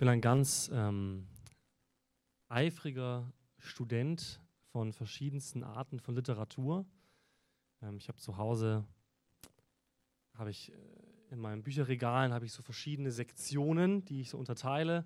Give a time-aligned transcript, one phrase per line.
[0.00, 1.26] bin ein ganz ähm,
[2.48, 4.40] eifriger Student
[4.72, 6.86] von verschiedensten Arten von Literatur.
[7.82, 8.86] Ähm, ich habe zu Hause,
[10.32, 10.76] habe ich äh,
[11.28, 15.04] in meinen Bücherregalen habe ich so verschiedene Sektionen, die ich so unterteile.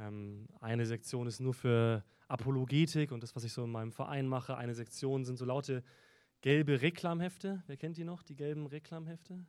[0.00, 4.26] Ähm, eine Sektion ist nur für Apologetik und das, was ich so in meinem Verein
[4.26, 4.56] mache.
[4.56, 5.84] Eine Sektion sind so laute
[6.40, 7.62] gelbe Reklamhefte.
[7.68, 9.46] Wer kennt die noch, die gelben Reklamhefte?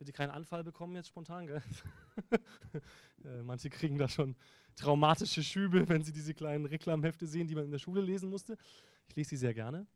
[0.00, 1.62] Wird die keinen Anfall bekommen jetzt spontan, gell?
[3.22, 4.34] äh, manche kriegen da schon
[4.74, 8.56] traumatische Schübe, wenn sie diese kleinen Reklamhefte sehen, die man in der Schule lesen musste.
[9.08, 9.86] Ich lese sie sehr gerne.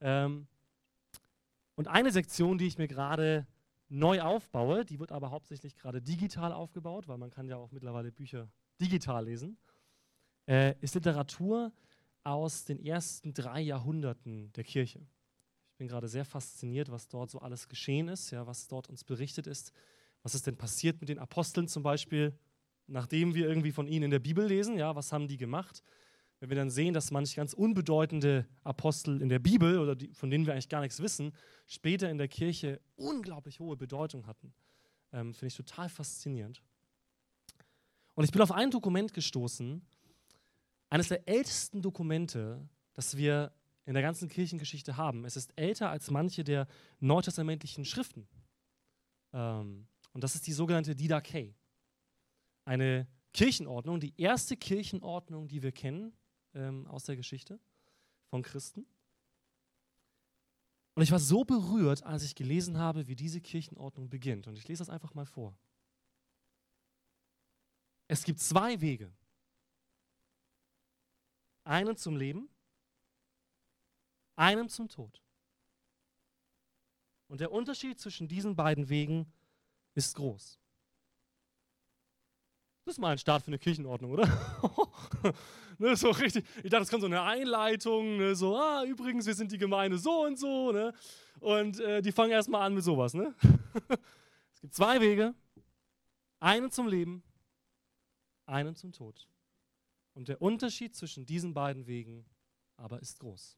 [0.00, 0.46] Ähm,
[1.74, 3.46] und eine Sektion, die ich mir gerade
[3.90, 8.12] neu aufbaue, die wird aber hauptsächlich gerade digital aufgebaut, weil man kann ja auch mittlerweile
[8.12, 8.48] Bücher
[8.80, 9.58] digital lesen,
[10.48, 11.70] äh, ist Literatur
[12.22, 15.06] aus den ersten drei Jahrhunderten der Kirche.
[15.74, 19.02] Ich bin gerade sehr fasziniert, was dort so alles geschehen ist, ja, was dort uns
[19.02, 19.72] berichtet ist.
[20.22, 22.38] Was ist denn passiert mit den Aposteln zum Beispiel,
[22.86, 24.78] nachdem wir irgendwie von ihnen in der Bibel lesen?
[24.78, 25.82] Ja, was haben die gemacht?
[26.38, 30.30] Wenn wir dann sehen, dass manche ganz unbedeutende Apostel in der Bibel oder die, von
[30.30, 31.32] denen wir eigentlich gar nichts wissen,
[31.66, 34.54] später in der Kirche unglaublich hohe Bedeutung hatten,
[35.12, 36.62] ähm, finde ich total faszinierend.
[38.14, 39.84] Und ich bin auf ein Dokument gestoßen,
[40.88, 43.52] eines der ältesten Dokumente, das wir
[43.86, 45.24] in der ganzen Kirchengeschichte haben.
[45.24, 46.66] Es ist älter als manche der
[47.00, 48.26] neutestamentlichen Schriften.
[49.32, 51.54] Ähm, und das ist die sogenannte Didache.
[52.64, 56.14] Eine Kirchenordnung, die erste Kirchenordnung, die wir kennen
[56.54, 57.58] ähm, aus der Geschichte
[58.30, 58.86] von Christen.
[60.94, 64.46] Und ich war so berührt, als ich gelesen habe, wie diese Kirchenordnung beginnt.
[64.46, 65.58] Und ich lese das einfach mal vor.
[68.06, 69.12] Es gibt zwei Wege.
[71.64, 72.48] Einen zum Leben
[74.36, 75.20] einem zum Tod.
[77.28, 79.32] Und der Unterschied zwischen diesen beiden Wegen
[79.94, 80.58] ist groß.
[82.84, 84.26] Das ist mal ein Start für eine Kirchenordnung, oder?
[85.78, 86.44] ne, so richtig.
[86.62, 89.96] Ich dachte, es kommt so eine Einleitung, ne, so, ah, übrigens, wir sind die Gemeinde
[89.96, 90.92] so und so, ne?
[91.40, 93.34] Und äh, die fangen erstmal an mit sowas, ne?
[94.52, 95.34] es gibt zwei Wege:
[96.40, 97.22] einen zum Leben,
[98.44, 99.28] einen zum Tod.
[100.12, 102.26] Und der Unterschied zwischen diesen beiden Wegen
[102.76, 103.56] aber ist groß.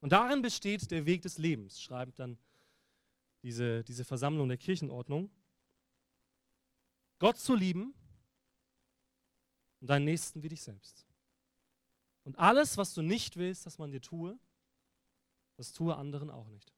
[0.00, 2.38] Und darin besteht der Weg des Lebens, schreibt dann
[3.42, 5.30] diese, diese Versammlung der Kirchenordnung.
[7.18, 7.94] Gott zu lieben
[9.80, 11.06] und deinen Nächsten wie dich selbst.
[12.24, 14.38] Und alles, was du nicht willst, dass man dir tue,
[15.56, 16.72] das tue anderen auch nicht.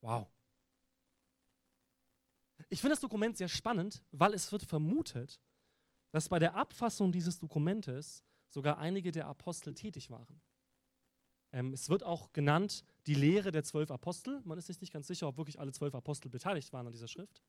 [0.00, 0.28] Wow.
[2.68, 5.40] Ich finde das Dokument sehr spannend, weil es wird vermutet,
[6.10, 10.40] dass bei der Abfassung dieses Dokumentes sogar einige der Apostel tätig waren.
[11.56, 14.42] Ähm, es wird auch genannt die Lehre der zwölf Apostel.
[14.44, 17.08] Man ist sich nicht ganz sicher, ob wirklich alle zwölf Apostel beteiligt waren an dieser
[17.08, 17.42] Schrift.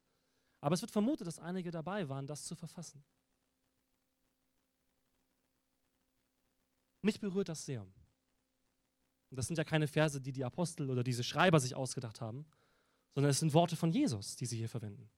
[0.61, 3.03] Aber es wird vermutet, dass einige dabei waren, das zu verfassen.
[7.01, 7.81] Mich berührt das sehr.
[7.81, 12.45] Und das sind ja keine Verse, die die Apostel oder diese Schreiber sich ausgedacht haben,
[13.13, 15.09] sondern es sind Worte von Jesus, die sie hier verwenden.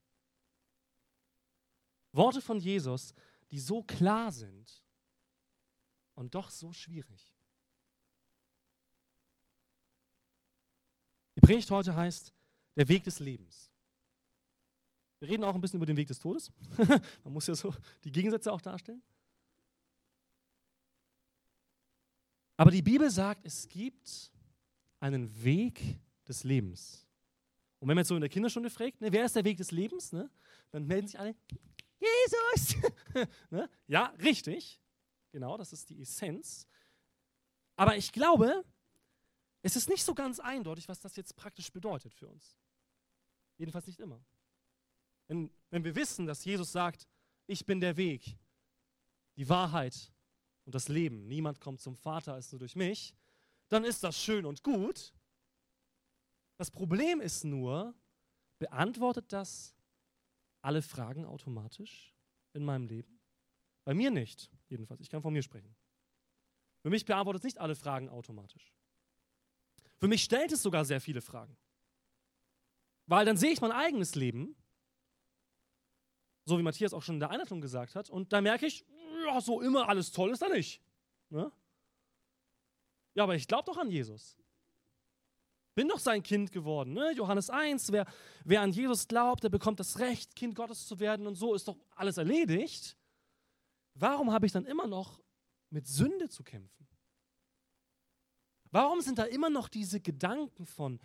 [2.12, 3.14] Worte von Jesus,
[3.52, 4.84] die so klar sind
[6.16, 7.36] und doch so schwierig.
[11.50, 12.32] Predigt heute heißt
[12.76, 13.72] der Weg des Lebens.
[15.18, 16.52] Wir reden auch ein bisschen über den Weg des Todes.
[17.24, 17.74] Man muss ja so
[18.04, 19.02] die Gegensätze auch darstellen.
[22.56, 24.32] Aber die Bibel sagt, es gibt
[25.00, 27.08] einen Weg des Lebens.
[27.80, 29.72] Und wenn man jetzt so in der Kinderstunde fragt, ne, wer ist der Weg des
[29.72, 30.30] Lebens, ne,
[30.70, 31.36] dann melden sich alle,
[32.00, 32.76] Jesus!
[33.50, 33.68] ne?
[33.88, 34.80] Ja, richtig.
[35.32, 36.68] Genau, das ist die Essenz.
[37.76, 38.64] Aber ich glaube,
[39.62, 42.58] es ist nicht so ganz eindeutig, was das jetzt praktisch bedeutet für uns.
[43.58, 44.24] Jedenfalls nicht immer.
[45.28, 47.08] Wenn, wenn wir wissen, dass Jesus sagt,
[47.46, 48.38] ich bin der Weg,
[49.36, 50.12] die Wahrheit
[50.66, 53.14] und das Leben, niemand kommt zum Vater als nur durch mich,
[53.68, 55.14] dann ist das schön und gut.
[56.58, 57.94] Das Problem ist nur,
[58.60, 59.76] beantwortet das
[60.62, 62.16] alle Fragen automatisch
[62.54, 63.20] in meinem Leben?
[63.84, 65.02] Bei mir nicht, jedenfalls.
[65.02, 65.76] Ich kann von mir sprechen.
[66.82, 68.74] Für mich beantwortet es nicht alle Fragen automatisch.
[70.00, 71.58] Für mich stellt es sogar sehr viele Fragen.
[73.06, 74.56] Weil dann sehe ich mein eigenes Leben,
[76.46, 78.86] so wie Matthias auch schon in der Einleitung gesagt hat, und da merke ich,
[79.26, 80.82] ja, so immer alles toll ist da nicht.
[81.30, 81.52] Ne?
[83.14, 84.38] Ja, aber ich glaube doch an Jesus.
[85.76, 86.94] Bin doch sein Kind geworden.
[86.94, 87.14] Ne?
[87.16, 88.06] Johannes 1, wer,
[88.44, 91.68] wer an Jesus glaubt, der bekommt das Recht, Kind Gottes zu werden und so ist
[91.68, 92.98] doch alles erledigt.
[93.94, 95.22] Warum habe ich dann immer noch
[95.70, 96.89] mit Sünde zu kämpfen?
[98.72, 101.00] Warum sind da immer noch diese Gedanken von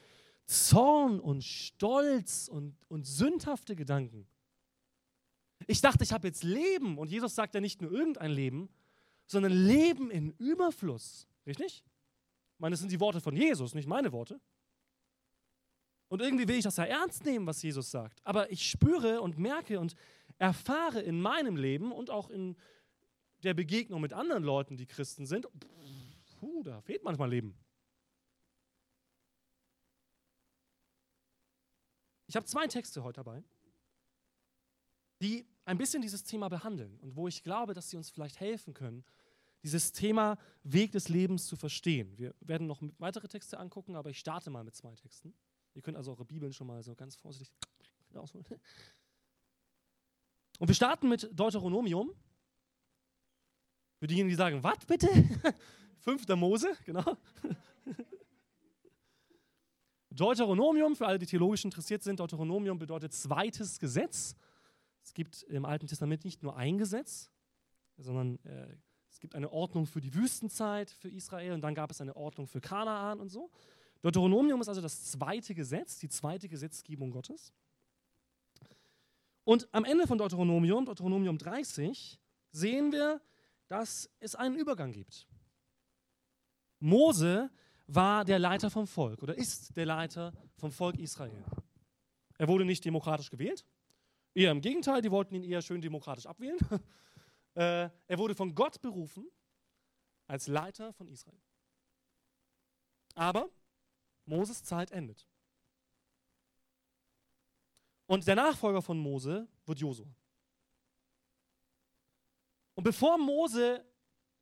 [0.46, 4.26] Zorn und Stolz und, und sündhafte Gedanken?
[5.66, 6.98] Ich dachte, ich habe jetzt Leben.
[6.98, 8.68] Und Jesus sagt ja nicht nur irgendein Leben,
[9.26, 11.26] sondern Leben in Überfluss.
[11.46, 11.84] Richtig?
[12.54, 14.40] Ich meine, das sind die Worte von Jesus, nicht meine Worte.
[16.08, 18.20] Und irgendwie will ich das ja ernst nehmen, was Jesus sagt.
[18.24, 19.94] Aber ich spüre und merke und
[20.38, 22.56] erfahre in meinem Leben und auch in
[23.42, 25.48] der Begegnung mit anderen Leuten, die Christen sind,
[26.44, 27.56] puh, da fehlt manchmal Leben.
[32.26, 33.42] Ich habe zwei Texte heute dabei,
[35.22, 38.74] die ein bisschen dieses Thema behandeln und wo ich glaube, dass sie uns vielleicht helfen
[38.74, 39.04] können,
[39.62, 42.18] dieses Thema Weg des Lebens zu verstehen.
[42.18, 45.34] Wir werden noch weitere Texte angucken, aber ich starte mal mit zwei Texten.
[45.72, 47.56] Ihr könnt also eure Bibeln schon mal so ganz vorsichtig
[48.14, 48.44] rausholen.
[50.58, 52.12] Und wir starten mit Deuteronomium.
[53.98, 55.08] Für diejenigen, die sagen, was bitte?
[56.04, 57.16] Fünfter Mose, genau.
[60.10, 64.36] Deuteronomium, für alle, die theologisch interessiert sind, Deuteronomium bedeutet zweites Gesetz.
[65.02, 67.30] Es gibt im Alten Testament nicht nur ein Gesetz,
[67.96, 68.76] sondern äh,
[69.08, 72.46] es gibt eine Ordnung für die Wüstenzeit für Israel und dann gab es eine Ordnung
[72.48, 73.50] für Kanaan und so.
[74.02, 77.54] Deuteronomium ist also das zweite Gesetz, die zweite Gesetzgebung Gottes.
[79.44, 82.20] Und am Ende von Deuteronomium, Deuteronomium 30,
[82.52, 83.22] sehen wir,
[83.68, 85.26] dass es einen Übergang gibt.
[86.84, 87.50] Mose
[87.86, 91.42] war der Leiter vom Volk oder ist der Leiter vom Volk Israel.
[92.36, 93.64] Er wurde nicht demokratisch gewählt,
[94.34, 96.58] eher im Gegenteil, die wollten ihn eher schön demokratisch abwählen.
[97.56, 99.30] Äh, er wurde von Gott berufen
[100.26, 101.40] als Leiter von Israel.
[103.14, 103.48] Aber
[104.24, 105.24] Moses Zeit endet.
[108.06, 110.12] Und der Nachfolger von Mose wird Josua.
[112.74, 113.86] Und bevor Mose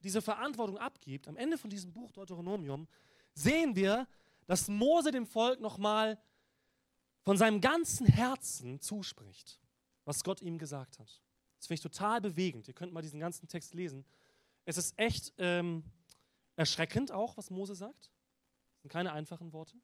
[0.03, 2.89] diese Verantwortung abgibt, am Ende von diesem Buch Deuteronomium,
[3.35, 4.07] sehen wir,
[4.47, 6.19] dass Mose dem Volk nochmal
[7.23, 9.61] von seinem ganzen Herzen zuspricht,
[10.05, 11.23] was Gott ihm gesagt hat.
[11.57, 12.67] Das finde ich total bewegend.
[12.67, 14.05] Ihr könnt mal diesen ganzen Text lesen.
[14.65, 15.85] Es ist echt ähm,
[16.57, 18.11] erschreckend auch, was Mose sagt.
[18.75, 19.77] Das sind keine einfachen Worte.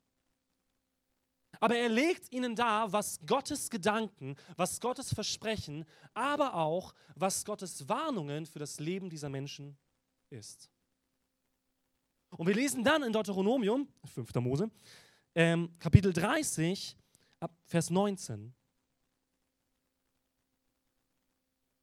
[1.60, 5.84] Aber er legt ihnen dar, was Gottes Gedanken, was Gottes Versprechen,
[6.14, 9.76] aber auch, was Gottes Warnungen für das Leben dieser Menschen
[10.30, 10.70] ist.
[12.30, 14.34] Und wir lesen dann in Deuteronomium, 5.
[14.36, 14.70] Mose,
[15.34, 16.96] ähm, Kapitel 30,
[17.40, 18.54] ab Vers 19.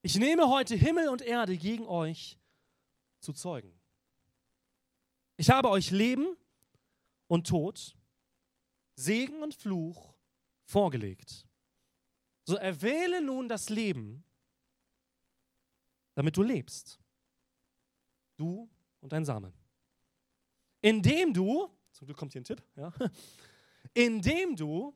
[0.02, 2.38] Ich nehme heute Himmel und Erde gegen euch
[3.20, 3.74] zu Zeugen.
[5.38, 6.38] Ich habe euch Leben
[7.28, 7.98] und Tod,
[8.96, 10.14] Segen und Fluch
[10.64, 11.48] vorgelegt.
[12.44, 14.24] So erwähle nun das Leben,
[16.14, 17.00] damit du lebst.
[18.38, 18.70] Du
[19.02, 19.54] und dein Samen
[20.86, 22.94] indem du, zum Glück kommt hier ein Tipp, ja,
[23.96, 24.96] indem du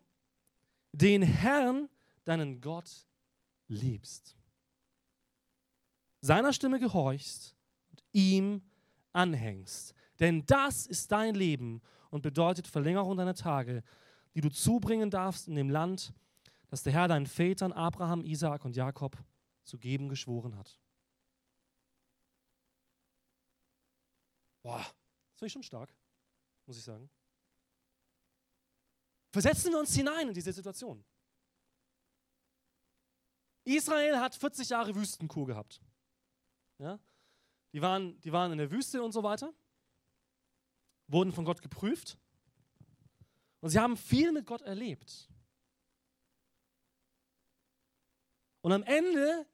[0.92, 1.90] den Herrn,
[2.26, 3.08] deinen Gott,
[3.68, 4.38] liebst,
[6.22, 7.56] seiner Stimme gehorchst
[7.90, 8.62] und ihm
[9.14, 9.96] anhängst.
[10.20, 11.82] Denn das ist dein Leben
[12.12, 13.84] und bedeutet Verlängerung deiner Tage,
[14.36, 16.14] die du zubringen darfst in dem Land,
[16.68, 19.18] das der Herr deinen Vätern Abraham, Isaak und Jakob
[19.64, 20.80] zu geben geschworen hat.
[24.62, 25.94] Boah, das finde ich schon stark,
[26.66, 27.10] muss ich sagen.
[29.32, 31.04] Versetzen wir uns hinein in diese Situation.
[33.64, 35.82] Israel hat 40 Jahre Wüstenkur gehabt.
[36.80, 37.00] Ja?
[37.74, 39.54] Die, waren, die waren in der Wüste und so weiter,
[41.08, 42.18] wurden von Gott geprüft
[43.62, 45.30] und sie haben viel mit Gott erlebt.
[48.62, 49.48] Und am Ende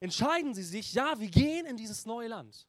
[0.00, 2.68] entscheiden sie sich, ja, wir gehen in dieses neue Land.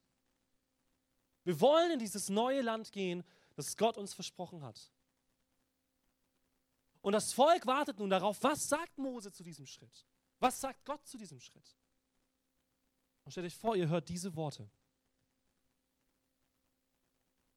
[1.44, 3.24] Wir wollen in dieses neue Land gehen,
[3.56, 4.92] das Gott uns versprochen hat.
[7.02, 10.08] Und das Volk wartet nun darauf, was sagt Mose zu diesem Schritt?
[10.40, 11.78] Was sagt Gott zu diesem Schritt?
[13.24, 14.70] Und stellt euch vor, ihr hört diese Worte.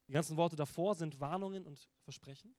[0.07, 2.55] Die ganzen Worte davor sind Warnungen und Versprechen.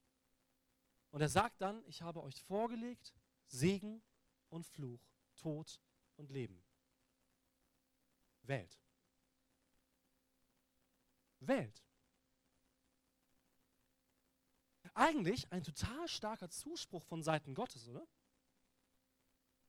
[1.11, 3.15] Und er sagt dann, ich habe euch vorgelegt
[3.47, 4.03] Segen
[4.51, 5.01] und Fluch,
[5.37, 5.81] Tod
[6.17, 6.63] und Leben.
[8.43, 8.79] Wählt
[11.41, 11.83] wählt.
[14.95, 18.07] Eigentlich ein total starker Zuspruch von Seiten Gottes, oder?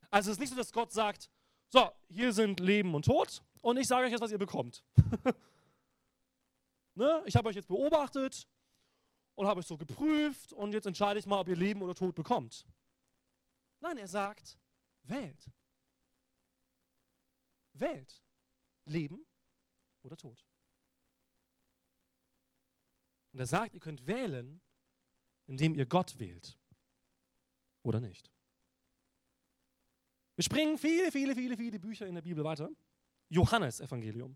[0.09, 1.29] Also es ist nicht so, dass Gott sagt,
[1.69, 4.83] so, hier sind Leben und Tod und ich sage euch jetzt, was ihr bekommt.
[6.95, 7.21] ne?
[7.25, 8.47] Ich habe euch jetzt beobachtet
[9.35, 12.15] und habe euch so geprüft und jetzt entscheide ich mal, ob ihr Leben oder Tod
[12.15, 12.65] bekommt.
[13.81, 14.57] Nein, er sagt,
[15.03, 15.51] wählt.
[17.73, 18.23] Wählt.
[18.85, 19.25] Leben
[20.01, 20.43] oder Tod.
[23.31, 24.61] Und er sagt, ihr könnt wählen,
[25.47, 26.57] indem ihr Gott wählt
[27.83, 28.31] oder nicht.
[30.35, 32.69] Wir springen viele, viele, viele, viele Bücher in der Bibel weiter.
[33.29, 34.35] Johannes Evangelium.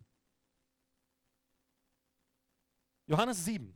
[3.07, 3.73] Johannes 7.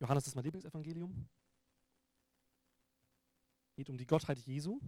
[0.00, 1.28] Johannes ist mein Lieblingsevangelium.
[3.74, 4.80] Geht um die Gottheit Jesu.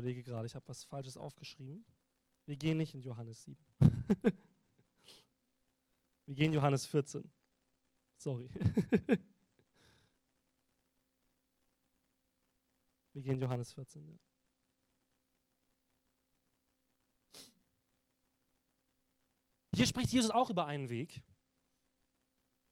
[0.00, 1.84] Überlege gerade, ich habe was Falsches aufgeschrieben.
[2.46, 3.58] Wir gehen nicht in Johannes 7.
[6.26, 7.30] Wir gehen in Johannes 14.
[8.16, 8.48] Sorry.
[13.12, 14.08] Wir gehen in Johannes 14.
[14.08, 14.18] Ja.
[19.74, 21.22] Hier spricht Jesus auch über einen Weg.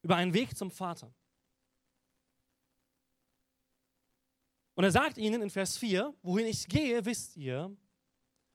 [0.02, 1.14] Über einen Weg zum Vater.
[4.78, 7.76] Und er sagt ihnen in Vers 4, wohin ich gehe, wisst ihr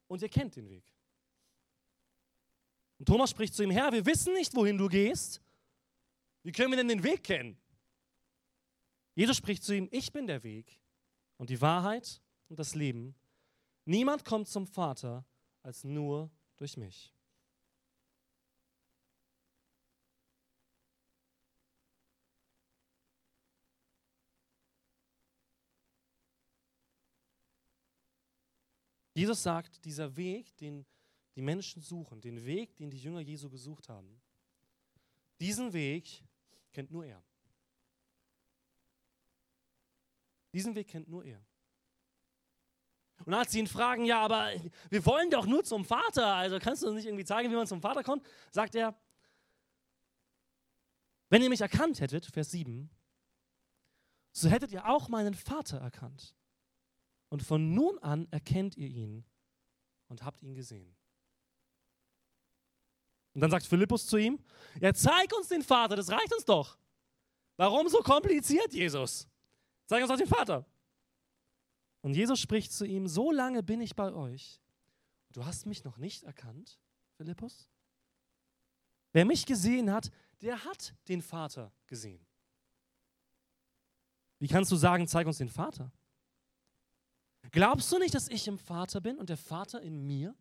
[0.07, 0.85] und ihr kennt den Weg.
[2.97, 5.41] Und Thomas spricht zu ihm, Herr, wir wissen nicht, wohin du gehst.
[6.43, 7.57] Wie können wir denn den Weg kennen?
[9.15, 10.79] Jesus spricht zu ihm, ich bin der Weg
[11.35, 13.15] und die Wahrheit und das Leben.
[13.83, 15.25] Niemand kommt zum Vater
[15.61, 17.12] als nur durch mich.
[29.13, 30.85] Jesus sagt, dieser Weg, den
[31.35, 34.21] die Menschen suchen, den Weg, den die Jünger Jesu gesucht haben,
[35.39, 36.23] diesen Weg
[36.71, 37.23] kennt nur er.
[40.53, 41.43] Diesen Weg kennt nur er.
[43.25, 44.51] Und als sie ihn fragen, ja, aber
[44.89, 47.67] wir wollen doch nur zum Vater, also kannst du uns nicht irgendwie zeigen, wie man
[47.67, 48.95] zum Vater kommt, sagt er,
[51.29, 52.89] wenn ihr mich erkannt hättet, Vers 7,
[54.33, 56.35] so hättet ihr auch meinen Vater erkannt.
[57.33, 59.25] Und von nun an erkennt ihr ihn
[60.07, 60.95] und habt ihn gesehen.
[63.33, 64.37] Und dann sagt Philippus zu ihm,
[64.79, 66.77] ja, zeig uns den Vater, das reicht uns doch.
[67.57, 69.27] Warum so kompliziert, Jesus?
[69.87, 70.63] Zeig uns doch den Vater.
[72.01, 74.61] Und Jesus spricht zu ihm, so lange bin ich bei euch.
[75.31, 76.79] Du hast mich noch nicht erkannt,
[77.17, 77.67] Philippus?
[79.11, 80.11] Wer mich gesehen hat,
[80.43, 82.23] der hat den Vater gesehen.
[84.37, 85.91] Wie kannst du sagen, zeig uns den Vater?
[87.51, 90.35] Glaubst du nicht, dass ich im Vater bin und der Vater in mir?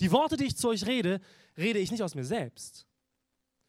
[0.00, 1.20] Die Worte, die ich zu euch rede,
[1.56, 2.86] rede ich nicht aus mir selbst.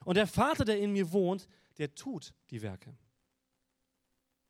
[0.05, 2.95] Und der Vater, der in mir wohnt, der tut die Werke.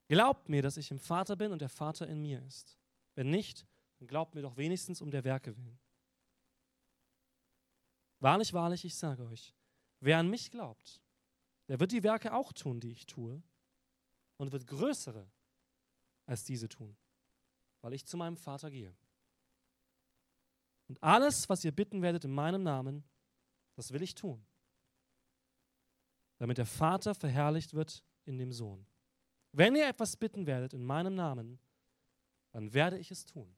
[0.07, 2.77] Glaubt mir, dass ich im Vater bin und der Vater in mir ist.
[3.15, 3.65] Wenn nicht,
[3.99, 5.79] dann glaubt mir doch wenigstens um der Werke willen.
[8.19, 9.53] Wahrlich, wahrlich, ich sage euch,
[9.99, 11.01] wer an mich glaubt,
[11.67, 13.41] der wird die Werke auch tun, die ich tue,
[14.37, 15.29] und wird größere
[16.29, 16.95] als diese tun,
[17.81, 18.95] weil ich zu meinem Vater gehe.
[20.87, 23.03] Und alles, was ihr bitten werdet in meinem Namen,
[23.75, 24.45] das will ich tun,
[26.37, 28.85] damit der Vater verherrlicht wird in dem Sohn.
[29.51, 31.59] Wenn ihr etwas bitten werdet in meinem Namen,
[32.51, 33.55] dann werde ich es tun.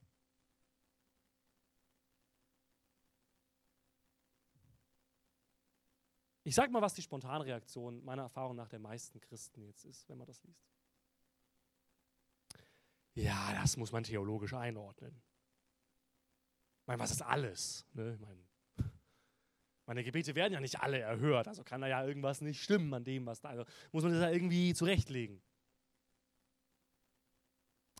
[6.44, 10.18] Ich sage mal, was die Spontanreaktion meiner Erfahrung nach der meisten Christen jetzt ist, wenn
[10.18, 10.81] man das liest.
[13.14, 15.22] Ja, das muss man theologisch einordnen.
[16.82, 17.86] Ich meine, was ist alles?
[17.94, 18.18] Ne?
[18.22, 18.92] Meine,
[19.86, 23.04] meine Gebete werden ja nicht alle erhört, also kann da ja irgendwas nicht stimmen an
[23.04, 25.42] dem, was da, also muss man das ja irgendwie zurechtlegen.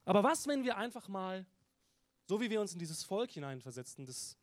[0.06, 1.46] Aber was, wenn wir einfach mal,
[2.26, 4.38] so wie wir uns in dieses Volk hineinversetzen, das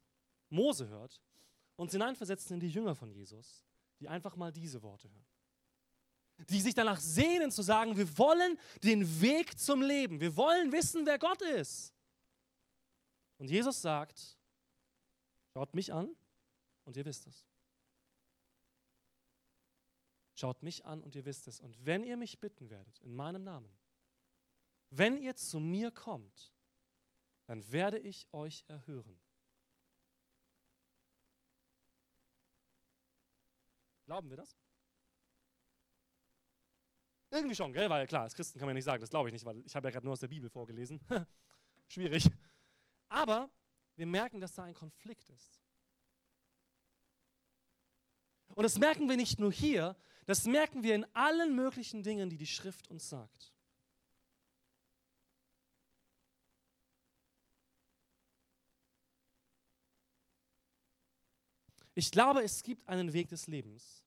[0.50, 1.20] Mose hört,
[1.76, 3.64] uns hineinversetzen in die Jünger von Jesus,
[3.98, 5.37] die einfach mal diese Worte hören?
[6.48, 11.04] Die sich danach sehnen zu sagen, wir wollen den Weg zum Leben, wir wollen wissen,
[11.04, 11.92] wer Gott ist.
[13.38, 14.38] Und Jesus sagt,
[15.52, 16.14] schaut mich an
[16.84, 17.44] und ihr wisst es.
[20.34, 21.58] Schaut mich an und ihr wisst es.
[21.58, 23.70] Und wenn ihr mich bitten werdet, in meinem Namen,
[24.90, 26.52] wenn ihr zu mir kommt,
[27.46, 29.18] dann werde ich euch erhören.
[34.04, 34.56] Glauben wir das?
[37.30, 37.90] Irgendwie schon, gell?
[37.90, 39.76] Weil klar, als Christen kann man ja nicht sagen, das glaube ich nicht, weil ich
[39.76, 41.00] habe ja gerade nur aus der Bibel vorgelesen.
[41.88, 42.28] Schwierig.
[43.08, 43.50] Aber
[43.96, 45.60] wir merken, dass da ein Konflikt ist.
[48.54, 52.36] Und das merken wir nicht nur hier, das merken wir in allen möglichen Dingen, die
[52.36, 53.52] die Schrift uns sagt.
[61.94, 64.04] Ich glaube, es gibt einen Weg des Lebens,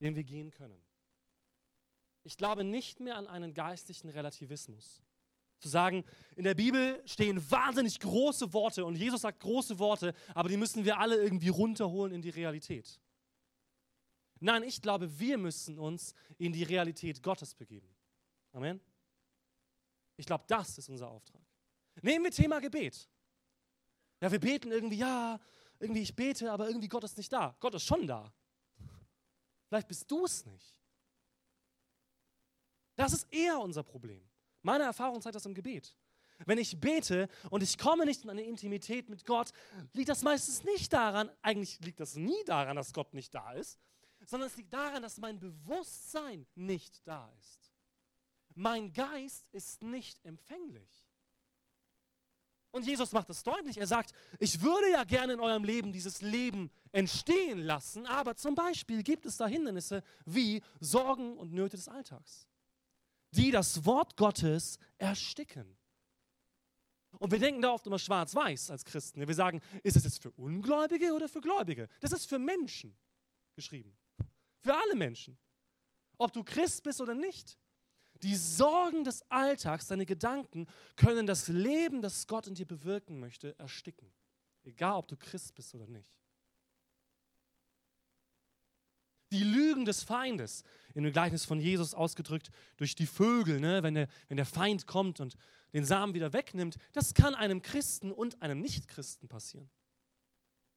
[0.00, 0.85] den wir gehen können.
[2.26, 5.00] Ich glaube nicht mehr an einen geistlichen Relativismus.
[5.60, 6.04] Zu sagen,
[6.34, 10.84] in der Bibel stehen wahnsinnig große Worte und Jesus sagt große Worte, aber die müssen
[10.84, 13.00] wir alle irgendwie runterholen in die Realität.
[14.40, 17.88] Nein, ich glaube, wir müssen uns in die Realität Gottes begeben.
[18.52, 18.80] Amen.
[20.16, 21.42] Ich glaube, das ist unser Auftrag.
[22.02, 23.08] Nehmen wir Thema Gebet.
[24.20, 25.38] Ja, wir beten irgendwie, ja,
[25.78, 27.56] irgendwie ich bete, aber irgendwie Gott ist nicht da.
[27.60, 28.32] Gott ist schon da.
[29.68, 30.76] Vielleicht bist du es nicht.
[32.96, 34.22] Das ist eher unser Problem.
[34.62, 35.94] Meine Erfahrung zeigt das im Gebet.
[36.44, 39.52] Wenn ich bete und ich komme nicht in eine Intimität mit Gott,
[39.92, 43.78] liegt das meistens nicht daran, eigentlich liegt das nie daran, dass Gott nicht da ist,
[44.24, 47.72] sondern es liegt daran, dass mein Bewusstsein nicht da ist.
[48.54, 51.06] Mein Geist ist nicht empfänglich.
[52.70, 53.78] Und Jesus macht es deutlich.
[53.78, 58.54] Er sagt, ich würde ja gerne in eurem Leben dieses Leben entstehen lassen, aber zum
[58.54, 62.46] Beispiel gibt es da Hindernisse wie Sorgen und Nöte des Alltags
[63.30, 65.76] die das Wort Gottes ersticken.
[67.18, 69.26] Und wir denken da oft immer schwarz-weiß als Christen.
[69.26, 71.88] Wir sagen, ist es jetzt für Ungläubige oder für Gläubige?
[72.00, 72.96] Das ist für Menschen
[73.54, 73.96] geschrieben.
[74.60, 75.38] Für alle Menschen.
[76.18, 77.58] Ob du Christ bist oder nicht.
[78.22, 80.66] Die Sorgen des Alltags, deine Gedanken
[80.96, 84.10] können das Leben, das Gott in dir bewirken möchte, ersticken.
[84.64, 86.12] Egal, ob du Christ bist oder nicht.
[89.32, 90.62] Die Lügen des Feindes,
[90.94, 93.82] in dem Gleichnis von Jesus ausgedrückt, durch die Vögel, ne?
[93.82, 95.36] wenn, der, wenn der Feind kommt und
[95.72, 99.68] den Samen wieder wegnimmt, das kann einem Christen und einem Nichtchristen passieren.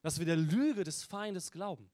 [0.02, 1.90] Dass wir der Lüge des Feindes glauben.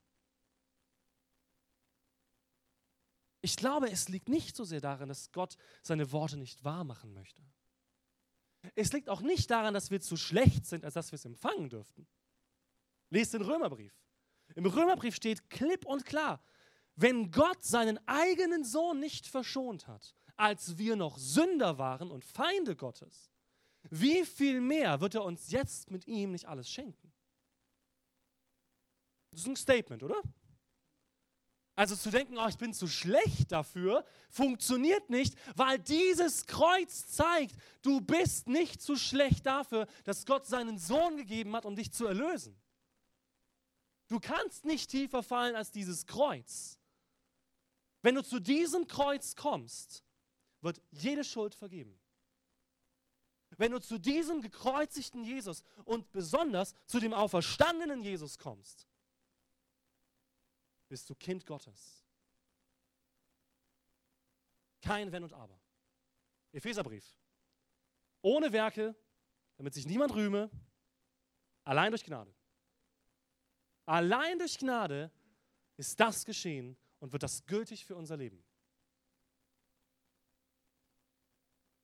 [3.42, 7.14] Ich glaube, es liegt nicht so sehr daran, dass Gott seine Worte nicht wahr machen
[7.14, 7.44] möchte.
[8.74, 11.70] Es liegt auch nicht daran, dass wir zu schlecht sind, als dass wir es empfangen
[11.70, 12.08] dürften.
[13.12, 13.94] Lest den Römerbrief.
[14.53, 16.41] Im Römerbrief steht klipp und klar,
[16.95, 22.75] wenn Gott seinen eigenen Sohn nicht verschont hat, als wir noch Sünder waren und Feinde
[22.75, 23.31] Gottes,
[23.89, 27.12] wie viel mehr wird er uns jetzt mit ihm nicht alles schenken?
[29.31, 30.21] Das ist ein Statement, oder?
[31.75, 37.55] Also zu denken, oh, ich bin zu schlecht dafür, funktioniert nicht, weil dieses Kreuz zeigt,
[37.81, 42.05] du bist nicht zu schlecht dafür, dass Gott seinen Sohn gegeben hat, um dich zu
[42.05, 42.58] erlösen.
[44.08, 46.80] Du kannst nicht tiefer fallen als dieses Kreuz.
[48.02, 50.04] Wenn du zu diesem Kreuz kommst,
[50.62, 52.00] wird jede Schuld vergeben.
[53.58, 58.88] Wenn du zu diesem gekreuzigten Jesus und besonders zu dem auferstandenen Jesus kommst,
[60.88, 62.06] bist du Kind Gottes.
[64.82, 65.60] Kein Wenn und Aber.
[66.52, 67.18] Epheserbrief.
[68.22, 68.96] Ohne Werke,
[69.58, 70.50] damit sich niemand rühme,
[71.63, 72.35] allein durch Gnade.
[73.86, 75.12] Allein durch Gnade
[75.78, 78.43] ist das geschehen und wird das gültig für unser Leben.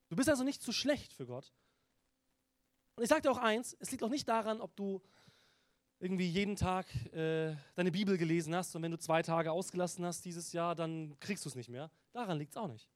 [0.10, 1.54] Du bist also nicht zu schlecht für Gott.
[2.96, 5.02] Und ich sage dir auch eins, es liegt auch nicht daran, ob du
[6.00, 10.26] irgendwie jeden Tag äh, deine Bibel gelesen hast und wenn du zwei Tage ausgelassen hast
[10.26, 11.92] dieses Jahr, dann kriegst du es nicht mehr.
[12.12, 12.90] Daran liegt es auch nicht.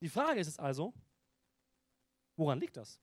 [0.00, 0.94] Die Frage ist es also,
[2.36, 3.00] woran liegt das?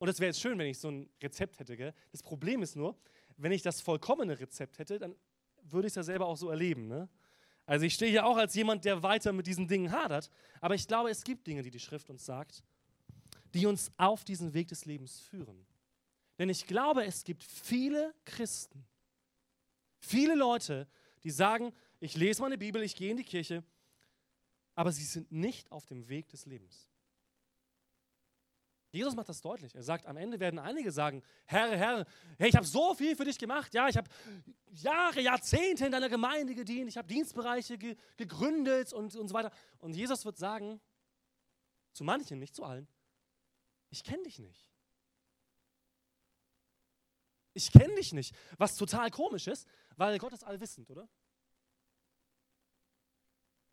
[0.00, 1.76] Und es wäre jetzt schön, wenn ich so ein Rezept hätte.
[1.76, 1.92] Gell?
[2.10, 2.96] Das Problem ist nur,
[3.36, 5.14] wenn ich das vollkommene Rezept hätte, dann
[5.62, 6.88] würde ich es ja selber auch so erleben.
[6.88, 7.06] Ne?
[7.66, 10.30] Also ich stehe hier auch als jemand, der weiter mit diesen Dingen hadert.
[10.62, 12.64] Aber ich glaube, es gibt Dinge, die die Schrift uns sagt,
[13.52, 15.66] die uns auf diesen Weg des Lebens führen.
[16.38, 18.86] Denn ich glaube, es gibt viele Christen,
[19.98, 20.88] viele Leute,
[21.24, 23.62] die sagen, ich lese meine Bibel, ich gehe in die Kirche,
[24.74, 26.89] aber sie sind nicht auf dem Weg des Lebens.
[28.92, 29.74] Jesus macht das deutlich.
[29.74, 32.06] Er sagt, am Ende werden einige sagen, Herr, Herr,
[32.38, 33.72] hey, ich habe so viel für dich gemacht.
[33.72, 34.08] Ja, ich habe
[34.72, 36.88] Jahre, Jahrzehnte in deiner Gemeinde gedient.
[36.88, 39.52] Ich habe Dienstbereiche ge gegründet und, und so weiter.
[39.78, 40.80] Und Jesus wird sagen,
[41.92, 42.88] zu manchen, nicht zu allen,
[43.90, 44.68] ich kenne dich nicht.
[47.52, 48.34] Ich kenne dich nicht.
[48.58, 51.08] Was total komisch ist, weil Gott ist allwissend, oder?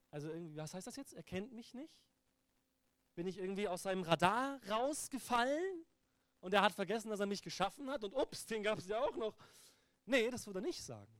[0.09, 1.13] Also, was heißt das jetzt?
[1.13, 1.93] Er kennt mich nicht?
[3.17, 5.83] Bin ich irgendwie aus seinem Radar rausgefallen
[6.39, 8.99] und er hat vergessen, dass er mich geschaffen hat und ups, den gab es ja
[8.99, 9.35] auch noch.
[10.05, 11.11] Nee, das würde er nicht sagen.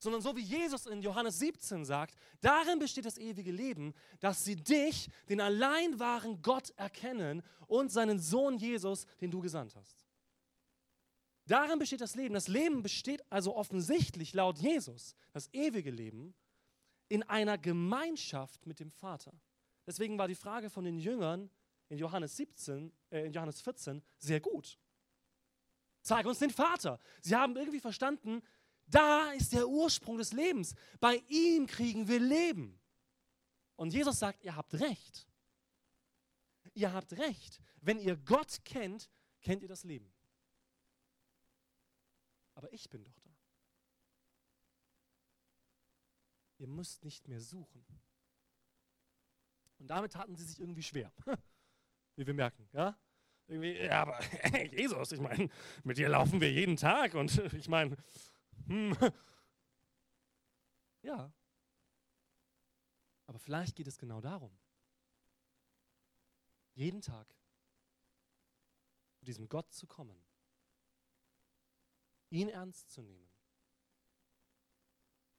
[0.00, 4.54] Sondern so wie Jesus in Johannes 17 sagt, darin besteht das ewige Leben, dass sie
[4.54, 10.04] dich, den allein wahren Gott, erkennen und seinen Sohn Jesus, den du gesandt hast.
[11.46, 12.34] Darin besteht das Leben.
[12.34, 16.34] Das Leben besteht also offensichtlich laut Jesus, das ewige Leben,
[17.08, 19.32] in einer Gemeinschaft mit dem Vater.
[19.86, 21.50] Deswegen war die Frage von den Jüngern
[21.88, 24.78] in Johannes 17, äh, in Johannes 14 sehr gut.
[26.02, 26.98] Zeig uns den Vater.
[27.20, 28.42] Sie haben irgendwie verstanden,
[28.86, 30.74] da ist der Ursprung des Lebens.
[30.98, 32.80] Bei ihm kriegen wir Leben.
[33.76, 35.26] Und Jesus sagt, ihr habt recht.
[36.74, 37.60] Ihr habt recht.
[37.80, 40.12] Wenn ihr Gott kennt, kennt ihr das Leben.
[42.54, 43.30] Aber ich bin doch da.
[46.58, 47.86] Ihr müsst nicht mehr suchen.
[49.80, 51.10] Und damit taten sie sich irgendwie schwer,
[52.16, 52.68] wie wir merken.
[52.72, 52.96] Ja?
[53.46, 54.20] Irgendwie, ja, aber
[54.70, 55.48] Jesus, ich meine,
[55.82, 57.96] mit dir laufen wir jeden Tag und ich meine,
[58.66, 58.96] hm.
[61.02, 61.32] ja.
[63.26, 64.56] Aber vielleicht geht es genau darum,
[66.74, 67.34] jeden Tag
[69.14, 70.22] zu diesem Gott zu kommen,
[72.28, 73.30] ihn ernst zu nehmen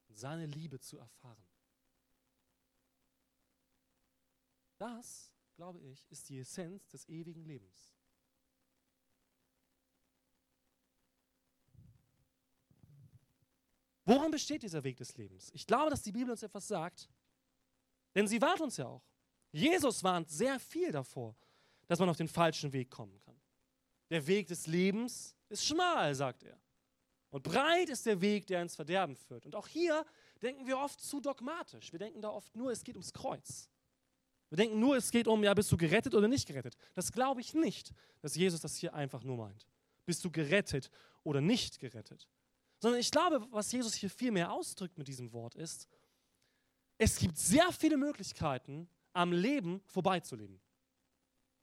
[0.08, 1.51] und seine Liebe zu erfahren.
[4.82, 7.94] Das, glaube ich, ist die Essenz des ewigen Lebens.
[14.06, 15.52] Woran besteht dieser Weg des Lebens?
[15.54, 17.08] Ich glaube, dass die Bibel uns etwas sagt,
[18.16, 19.06] denn sie warnt uns ja auch.
[19.52, 21.36] Jesus warnt sehr viel davor,
[21.86, 23.40] dass man auf den falschen Weg kommen kann.
[24.10, 26.60] Der Weg des Lebens ist schmal, sagt er.
[27.30, 29.46] Und breit ist der Weg, der ins Verderben führt.
[29.46, 30.04] Und auch hier
[30.42, 31.92] denken wir oft zu dogmatisch.
[31.92, 33.71] Wir denken da oft nur, es geht ums Kreuz.
[34.52, 36.76] Wir denken nur, es geht um, ja, bist du gerettet oder nicht gerettet.
[36.94, 39.66] Das glaube ich nicht, dass Jesus das hier einfach nur meint.
[40.06, 40.92] Bist du gerettet
[41.24, 42.28] oder nicht gerettet?
[42.80, 45.88] Sondern ich glaube, was Jesus hier viel mehr ausdrückt mit diesem Wort ist,
[46.98, 50.60] es gibt sehr viele Möglichkeiten, am Leben vorbeizuleben.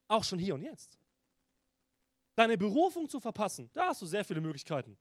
[0.09, 0.99] Auch schon hier und jetzt.
[2.37, 4.97] Deine Berufung zu verpassen, da hast du sehr viele Möglichkeiten.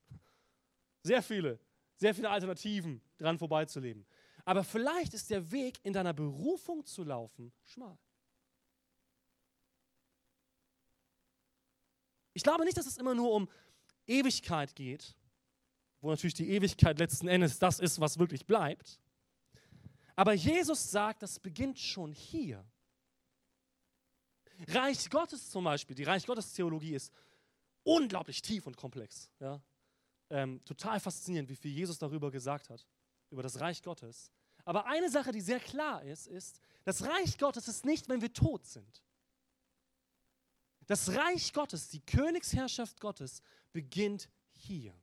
[1.04, 1.58] Sehr viele,
[1.95, 4.06] sehr viele Alternativen, dran vorbeizuleben.
[4.48, 7.98] Aber vielleicht ist der Weg, in deiner Berufung zu laufen, schmal.
[12.32, 13.50] Ich glaube nicht, dass es immer nur um
[14.06, 15.18] Ewigkeit geht,
[16.00, 19.02] wo natürlich die Ewigkeit letzten Endes das ist, was wirklich bleibt.
[20.16, 22.66] Aber Jesus sagt, das beginnt schon hier.
[24.70, 27.12] Reich Gottes zum Beispiel, die Reich Gottes Theologie ist
[27.84, 29.30] unglaublich tief und komplex.
[29.42, 29.62] Ja?
[30.30, 32.88] Ähm, total faszinierend, wie viel Jesus darüber gesagt hat,
[33.30, 34.32] über das Reich Gottes.
[34.68, 38.34] Aber eine Sache, die sehr klar ist, ist, das Reich Gottes ist nicht, wenn wir
[38.34, 39.02] tot sind.
[40.88, 44.94] Das Reich Gottes, die Königsherrschaft Gottes, beginnt hier.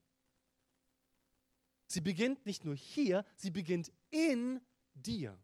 [1.86, 4.60] Sie beginnt nicht nur hier, sie beginnt in
[4.92, 5.42] dir.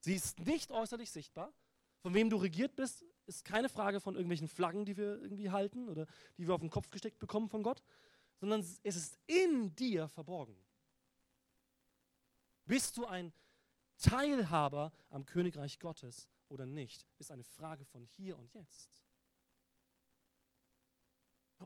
[0.00, 1.52] Sie ist nicht äußerlich sichtbar.
[2.00, 5.88] Von wem du regiert bist, ist keine Frage von irgendwelchen Flaggen, die wir irgendwie halten
[5.88, 6.06] oder
[6.38, 7.84] die wir auf den Kopf gesteckt bekommen von Gott,
[8.40, 10.56] sondern es ist in dir verborgen.
[12.64, 13.32] Bist du ein
[13.98, 19.02] Teilhaber am Königreich Gottes oder nicht, ist eine Frage von hier und jetzt.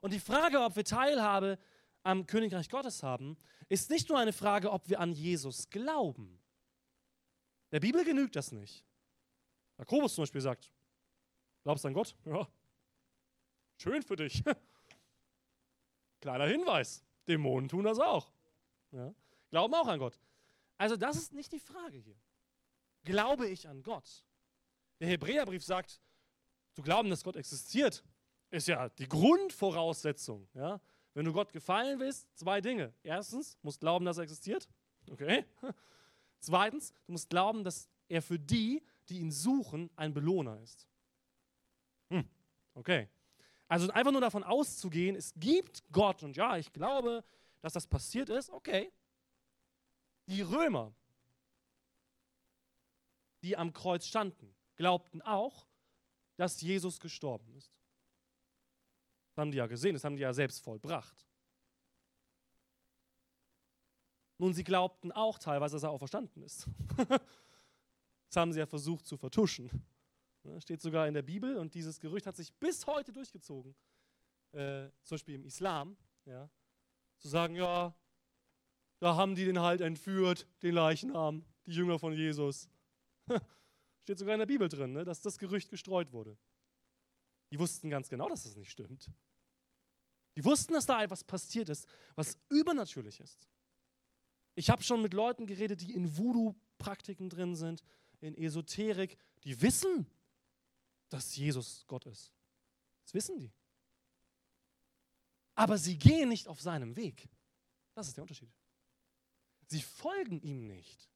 [0.00, 1.59] Und die Frage, ob wir Teilhabe
[2.02, 3.37] am Königreich Gottes haben,
[3.68, 6.38] ist nicht nur eine Frage, ob wir an Jesus glauben.
[7.72, 8.85] Der Bibel genügt das nicht.
[9.78, 10.70] Jakobus zum Beispiel sagt,
[11.62, 12.16] glaubst du an Gott?
[12.24, 12.46] Ja.
[13.78, 14.42] Schön für dich.
[16.20, 18.30] Kleiner Hinweis, Dämonen tun das auch.
[18.92, 19.12] Ja.
[19.50, 20.18] Glauben auch an Gott.
[20.78, 22.16] Also das ist nicht die Frage hier.
[23.04, 24.24] Glaube ich an Gott?
[25.00, 26.00] Der Hebräerbrief sagt,
[26.72, 28.04] zu glauben, dass Gott existiert,
[28.50, 30.48] ist ja die Grundvoraussetzung.
[30.54, 30.80] Ja?
[31.14, 32.92] Wenn du Gott gefallen willst, zwei Dinge.
[33.02, 34.68] Erstens, musst glauben, dass er existiert.
[35.10, 35.44] Okay.
[36.40, 40.86] Zweitens, du musst glauben, dass er für die, die ihn suchen, ein Belohner ist.
[42.10, 42.28] Hm.
[42.74, 43.08] Okay.
[43.68, 47.24] Also einfach nur davon auszugehen, es gibt Gott und ja, ich glaube,
[47.62, 48.92] dass das passiert ist, okay.
[50.26, 50.94] Die Römer,
[53.42, 55.66] die am Kreuz standen, glaubten auch,
[56.36, 57.72] dass Jesus gestorben ist.
[59.30, 61.26] Das haben die ja gesehen, das haben die ja selbst vollbracht.
[64.38, 66.68] Nun, sie glaubten auch teilweise, dass er auferstanden ist.
[67.08, 69.70] das haben sie ja versucht zu vertuschen.
[70.42, 73.74] Das steht sogar in der Bibel und dieses Gerücht hat sich bis heute durchgezogen.
[74.52, 76.50] Äh, zum Beispiel im Islam, ja,
[77.18, 77.94] zu sagen, ja,
[78.98, 82.68] da haben die den halt entführt, den Leichnam, die Jünger von Jesus.
[84.02, 86.37] Steht sogar in der Bibel drin, ne, dass das Gerücht gestreut wurde.
[87.50, 89.11] Die wussten ganz genau, dass das nicht stimmt.
[90.37, 93.48] Die wussten, dass da etwas passiert ist, was übernatürlich ist.
[94.54, 97.82] Ich habe schon mit Leuten geredet, die in Voodoo-Praktiken drin sind,
[98.20, 100.06] in Esoterik, die wissen,
[101.09, 102.32] dass Jesus Gott ist.
[103.04, 103.52] Das wissen die.
[105.54, 107.28] Aber sie gehen nicht auf seinem Weg.
[107.94, 108.52] Das ist der Unterschied.
[109.66, 111.11] Sie folgen ihm nicht.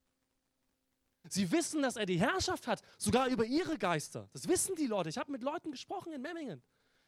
[1.29, 4.29] Sie wissen, dass er die Herrschaft hat, sogar über ihre Geister.
[4.33, 5.11] Das wissen die Leute.
[5.11, 6.63] Ich habe mit Leuten gesprochen in Memmingen.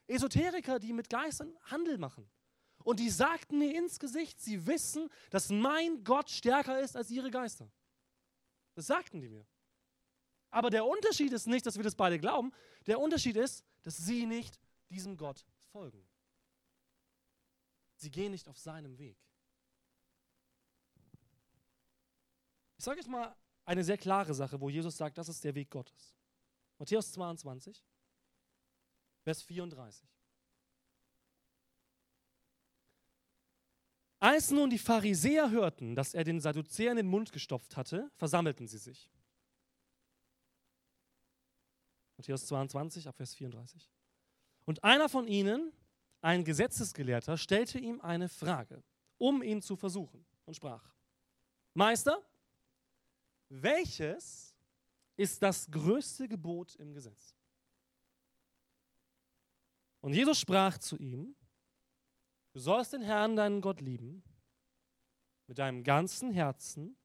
[0.06, 2.30] Esoteriker, die mit Geistern Handel machen.
[2.84, 7.30] Und die sagten mir ins Gesicht, sie wissen, dass mein Gott stärker ist als ihre
[7.30, 7.70] Geister.
[8.74, 9.46] Das sagten die mir.
[10.50, 12.52] Aber der Unterschied ist nicht, dass wir das beide glauben.
[12.86, 14.58] Der Unterschied ist, dass sie nicht
[14.90, 16.06] diesem Gott folgen.
[17.96, 19.16] Sie gehen nicht auf seinem Weg.
[22.82, 23.32] Ich sage euch mal
[23.64, 26.16] eine sehr klare Sache, wo Jesus sagt, das ist der Weg Gottes.
[26.78, 27.80] Matthäus 22,
[29.22, 30.04] Vers 34.
[34.18, 38.78] Als nun die Pharisäer hörten, dass er den Sadduzäern den Mund gestopft hatte, versammelten sie
[38.78, 39.08] sich.
[42.16, 43.92] Matthäus 22, Abvers 34.
[44.64, 45.72] Und einer von ihnen,
[46.20, 48.82] ein Gesetzesgelehrter, stellte ihm eine Frage,
[49.18, 50.96] um ihn zu versuchen, und sprach:
[51.74, 52.20] Meister,
[53.60, 54.54] welches
[55.16, 57.34] ist das größte Gebot im Gesetz?
[60.00, 61.36] Und Jesus sprach zu ihm,
[62.52, 64.22] du sollst den Herrn, deinen Gott lieben,
[65.46, 66.96] mit deinem ganzen Herzen,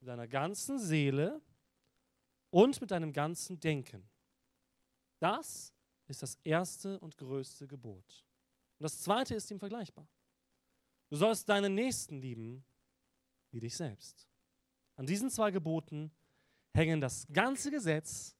[0.00, 1.40] mit deiner ganzen Seele
[2.50, 4.08] und mit deinem ganzen Denken.
[5.20, 5.72] Das
[6.08, 8.26] ist das erste und größte Gebot.
[8.78, 10.06] Und das zweite ist ihm vergleichbar.
[11.08, 12.64] Du sollst deinen Nächsten lieben
[13.52, 14.28] wie dich selbst.
[14.96, 16.10] An diesen zwei Geboten
[16.74, 18.34] hängen das ganze Gesetz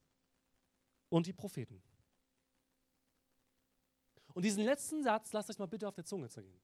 [1.09, 1.81] und die Propheten.
[4.33, 6.59] Und diesen letzten Satz lasst euch mal bitte auf der Zunge zergehen.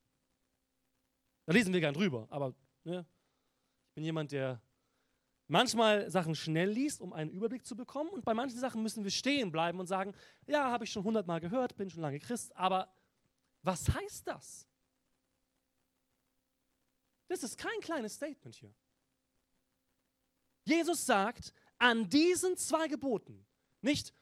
[1.45, 2.53] Da lesen wir gern drüber, aber
[2.84, 3.06] ne,
[3.88, 4.62] ich bin jemand, der
[5.47, 8.10] manchmal Sachen schnell liest, um einen Überblick zu bekommen.
[8.10, 10.13] Und bei manchen Sachen müssen wir stehen bleiben und sagen,
[10.47, 12.93] ja, habe ich schon hundertmal gehört, bin schon lange Christ, aber
[13.62, 14.67] was heißt das?
[17.27, 18.73] Das ist kein kleines Statement hier.
[20.63, 23.45] Jesus sagt, an diesen zwei Geboten,
[23.82, 24.13] nicht,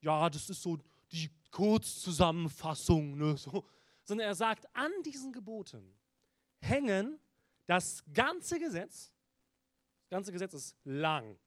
[0.00, 0.78] ja, das ist so
[1.10, 3.64] die Kurzzusammenfassung, ne, so,
[4.04, 5.94] sondern er sagt, an diesen Geboten
[6.60, 7.20] hängen
[7.66, 9.12] das ganze Gesetz,
[10.02, 11.38] das ganze Gesetz ist lang,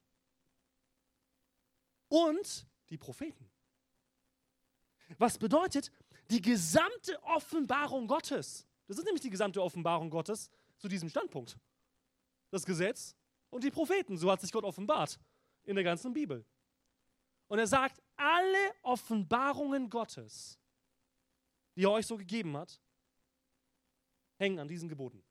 [2.08, 3.50] und die Propheten.
[5.18, 5.92] Was bedeutet
[6.30, 8.68] die gesamte Offenbarung Gottes?
[8.88, 11.58] Das ist nämlich die gesamte Offenbarung Gottes zu diesem Standpunkt.
[12.52, 13.16] Das Gesetz
[13.50, 14.18] und die Propheten.
[14.18, 15.20] So hat sich Gott offenbart
[15.64, 16.46] in der ganzen Bibel.
[17.48, 20.60] Und er sagt, alle Offenbarungen Gottes,
[21.76, 22.82] die er euch so gegeben hat,
[24.38, 25.24] hängen an diesen Geboten.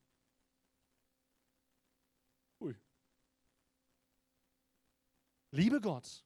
[2.60, 2.74] Ui.
[5.50, 6.24] Liebe Gott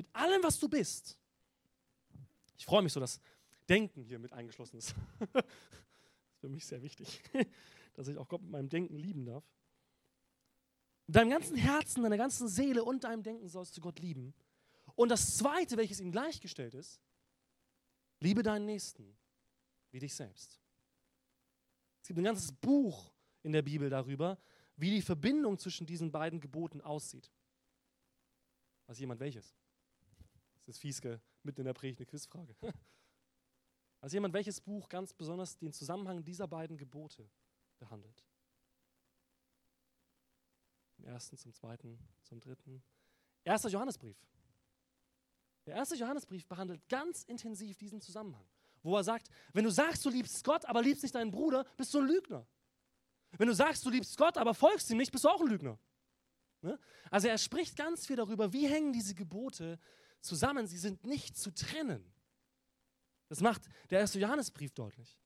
[0.00, 1.18] mit allem, was du bist.
[2.56, 3.20] Ich freue mich so, dass
[3.68, 4.94] Denken hier mit eingeschlossen ist.
[5.32, 7.22] das ist für mich sehr wichtig,
[7.94, 9.44] dass ich auch Gott mit meinem Denken lieben darf.
[11.10, 14.32] Mit deinem ganzen Herzen, deiner ganzen Seele und deinem Denken sollst du Gott lieben.
[14.94, 17.00] Und das Zweite, welches ihm gleichgestellt ist,
[18.20, 19.18] liebe deinen Nächsten
[19.90, 20.60] wie dich selbst.
[22.00, 24.38] Es gibt ein ganzes Buch in der Bibel darüber,
[24.76, 27.28] wie die Verbindung zwischen diesen beiden Geboten aussieht.
[28.86, 29.56] Weiß jemand welches?
[30.64, 32.54] Das ist Fieske mitten in der Predigt eine Quizfrage.
[34.00, 37.28] Weiß jemand welches Buch ganz besonders den Zusammenhang dieser beiden Gebote
[37.80, 38.24] behandelt?
[41.00, 42.82] Zum ersten, zum zweiten, zum dritten.
[43.42, 44.18] Erster Johannesbrief.
[45.64, 48.46] Der erste Johannesbrief behandelt ganz intensiv diesen Zusammenhang,
[48.82, 51.94] wo er sagt, wenn du sagst, du liebst Gott, aber liebst nicht deinen Bruder, bist
[51.94, 52.46] du ein Lügner.
[53.38, 55.78] Wenn du sagst, du liebst Gott, aber folgst ihm nicht, bist du auch ein Lügner.
[56.60, 56.78] Ne?
[57.10, 59.78] Also er spricht ganz viel darüber, wie hängen diese Gebote
[60.20, 60.66] zusammen.
[60.66, 62.12] Sie sind nicht zu trennen.
[63.28, 65.18] Das macht der erste Johannesbrief deutlich.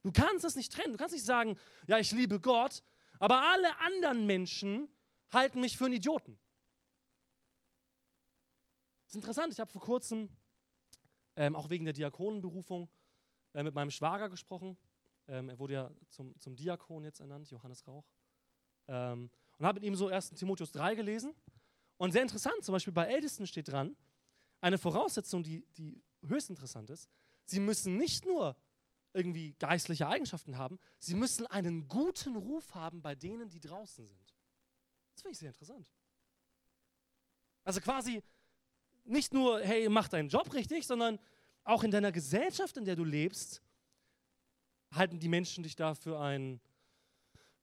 [0.00, 0.92] Du kannst es nicht trennen.
[0.92, 2.82] Du kannst nicht sagen, ja, ich liebe Gott,
[3.18, 4.88] aber alle anderen Menschen
[5.32, 6.38] halten mich für einen Idioten.
[9.04, 10.28] Das ist interessant, ich habe vor kurzem,
[11.36, 12.88] ähm, auch wegen der Diakonenberufung,
[13.54, 14.76] äh, mit meinem Schwager gesprochen.
[15.26, 18.04] Ähm, er wurde ja zum, zum Diakon jetzt ernannt, Johannes Rauch.
[18.86, 20.30] Ähm, und habe mit ihm so 1.
[20.30, 21.34] Timotheus 3 gelesen.
[21.96, 23.96] Und sehr interessant, zum Beispiel bei Ältesten steht dran,
[24.60, 27.08] eine Voraussetzung, die, die höchst interessant ist,
[27.44, 28.56] sie müssen nicht nur
[29.12, 34.37] irgendwie geistliche Eigenschaften haben, sie müssen einen guten Ruf haben bei denen, die draußen sind.
[35.18, 35.92] Das finde ich sehr interessant.
[37.64, 38.22] Also quasi
[39.02, 41.18] nicht nur, hey, mach deinen Job richtig, sondern
[41.64, 43.60] auch in deiner Gesellschaft, in der du lebst,
[44.92, 46.60] halten die Menschen dich da für einen,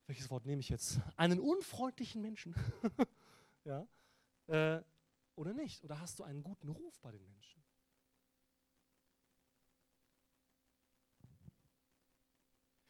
[0.06, 1.00] welches Wort nehme ich jetzt?
[1.16, 2.54] Einen unfreundlichen Menschen.
[3.64, 3.88] ja?
[4.48, 4.84] Äh,
[5.36, 5.82] oder nicht?
[5.86, 7.64] Oder hast du einen guten Ruf bei den Menschen?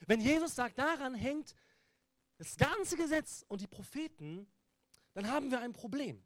[0.07, 1.53] Wenn Jesus sagt, daran hängt
[2.37, 4.47] das ganze Gesetz und die Propheten,
[5.15, 6.23] dann haben wir ein Problem.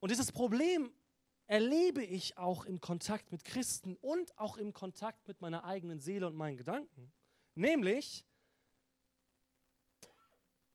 [0.00, 0.92] Und dieses Problem
[1.46, 6.26] erlebe ich auch im Kontakt mit Christen und auch im Kontakt mit meiner eigenen Seele
[6.26, 7.12] und meinen Gedanken.
[7.54, 8.26] Nämlich,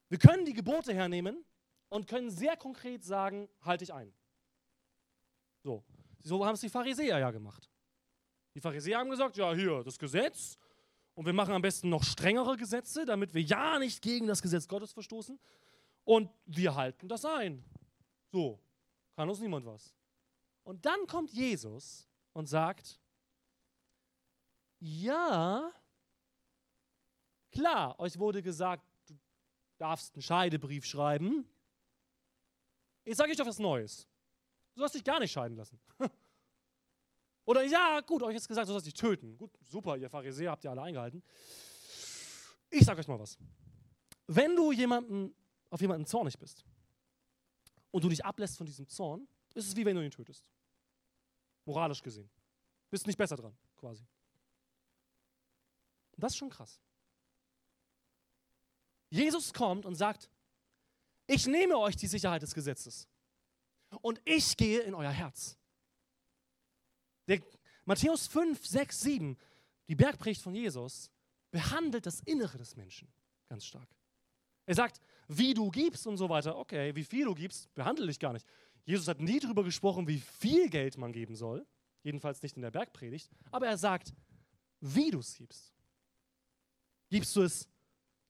[0.08, 1.44] wir können die Gebote hernehmen
[1.90, 4.14] und können sehr konkret sagen, halte ich ein.
[5.64, 5.84] So,
[6.24, 7.70] so haben es die Pharisäer ja gemacht.
[8.56, 10.58] Die Pharisäer haben gesagt, ja, hier, das Gesetz.
[11.14, 14.68] Und wir machen am besten noch strengere Gesetze, damit wir ja nicht gegen das Gesetz
[14.68, 15.40] Gottes verstoßen.
[16.08, 17.62] Und wir halten das ein.
[18.32, 18.62] So,
[19.18, 19.94] kann uns niemand was.
[20.64, 22.98] Und dann kommt Jesus und sagt,
[24.80, 25.70] ja,
[27.52, 29.20] klar, euch wurde gesagt, du
[29.80, 31.46] darfst einen Scheidebrief schreiben.
[33.04, 34.08] Ich sage euch doch was Neues.
[34.76, 35.78] Du sollst dich gar nicht scheiden lassen.
[37.44, 39.38] Oder ja, gut, euch jetzt gesagt, du sollst dich töten.
[39.38, 41.22] Gut, super, ihr Pharisäer habt ihr alle eingehalten.
[42.70, 43.38] Ich sage euch mal was.
[44.26, 45.36] Wenn du jemanden,
[45.70, 46.64] auf jemanden zornig bist
[47.92, 50.46] und du dich ablässt von diesem Zorn, ist es wie wenn du ihn tötest.
[51.66, 52.30] Moralisch gesehen.
[52.90, 54.06] Bist nicht besser dran, quasi.
[56.16, 56.80] Das ist schon krass.
[59.10, 60.30] Jesus kommt und sagt,
[61.28, 63.08] ich nehme euch die Sicherheit des Gesetzes
[64.02, 65.58] und ich gehe in euer Herz.
[67.28, 67.42] Der
[67.86, 69.38] Matthäus 5, 6, 7,
[69.88, 71.10] die Bergpredigt von Jesus,
[71.52, 73.12] behandelt das Innere des Menschen
[73.48, 73.90] ganz stark.
[74.66, 76.58] Er sagt, wie du gibst und so weiter.
[76.58, 78.46] Okay, wie viel du gibst, behandle ich gar nicht.
[78.86, 81.66] Jesus hat nie darüber gesprochen, wie viel Geld man geben soll.
[82.04, 83.30] Jedenfalls nicht in der Bergpredigt.
[83.52, 84.14] Aber er sagt,
[84.80, 85.74] wie du es gibst.
[87.10, 87.68] Gibst du es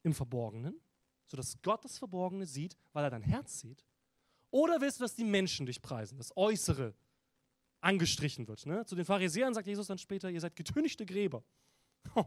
[0.03, 0.79] im Verborgenen,
[1.27, 3.85] sodass Gott das Verborgene sieht, weil er dein Herz sieht?
[4.49, 6.95] Oder willst du, dass die Menschen dich preisen, das Äußere
[7.81, 8.65] angestrichen wird?
[8.65, 8.85] Ne?
[8.85, 11.43] Zu den Pharisäern sagt Jesus dann später, ihr seid getünchte Gräber.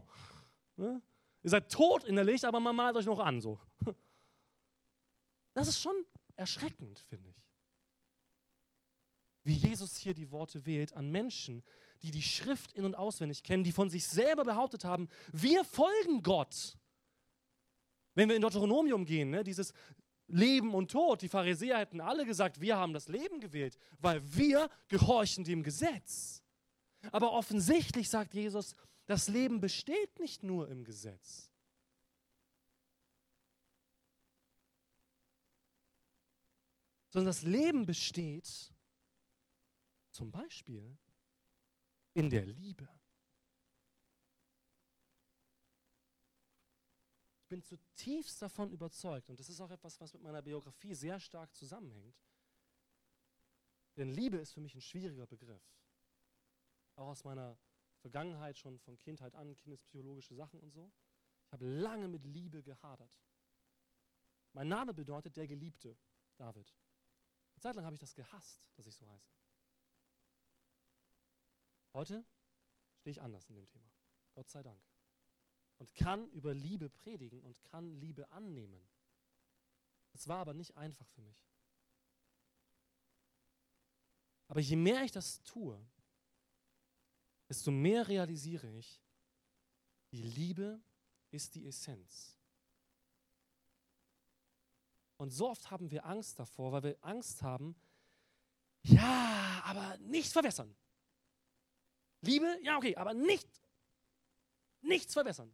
[0.77, 1.01] ne?
[1.43, 3.41] Ihr seid tot innerlich, aber man malt euch noch an.
[3.41, 3.59] So.
[5.53, 5.95] Das ist schon
[6.35, 7.41] erschreckend, finde ich.
[9.43, 11.63] Wie Jesus hier die Worte wählt an Menschen,
[12.03, 16.21] die die Schrift in und auswendig kennen, die von sich selber behauptet haben, wir folgen
[16.21, 16.77] Gott.
[18.13, 19.73] Wenn wir in Deuteronomium gehen, ne, dieses
[20.27, 24.69] Leben und Tod, die Pharisäer hätten alle gesagt, wir haben das Leben gewählt, weil wir
[24.87, 26.43] gehorchen dem Gesetz.
[27.11, 28.75] Aber offensichtlich sagt Jesus,
[29.07, 31.50] das Leben besteht nicht nur im Gesetz.
[37.11, 38.73] Sondern das Leben besteht
[40.11, 40.97] zum Beispiel
[42.13, 42.87] in der Liebe.
[47.41, 51.19] Ich bin zutiefst davon überzeugt, und das ist auch etwas, was mit meiner Biografie sehr
[51.19, 52.15] stark zusammenhängt.
[53.97, 55.61] Denn Liebe ist für mich ein schwieriger Begriff.
[56.95, 57.57] Auch aus meiner
[57.99, 60.89] Vergangenheit, schon von Kindheit an, kindespsychologische Sachen und so.
[61.45, 63.19] Ich habe lange mit Liebe gehadert.
[64.53, 65.97] Mein Name bedeutet der Geliebte,
[66.37, 66.73] David.
[67.61, 69.29] Eine Zeit lang habe ich das gehasst, dass ich so heiße.
[71.93, 72.25] Heute
[72.97, 73.87] stehe ich anders in dem Thema.
[74.33, 74.81] Gott sei Dank.
[75.77, 78.89] Und kann über Liebe predigen und kann Liebe annehmen.
[80.11, 81.37] Es war aber nicht einfach für mich.
[84.47, 85.79] Aber je mehr ich das tue,
[87.47, 89.03] desto mehr realisiere ich,
[90.09, 90.81] die Liebe
[91.29, 92.40] ist die Essenz.
[95.21, 97.75] Und so oft haben wir Angst davor, weil wir Angst haben,
[98.81, 100.75] ja, aber nicht verwässern.
[102.21, 103.47] Liebe, ja, okay, aber nicht,
[104.81, 105.53] nichts verbessern.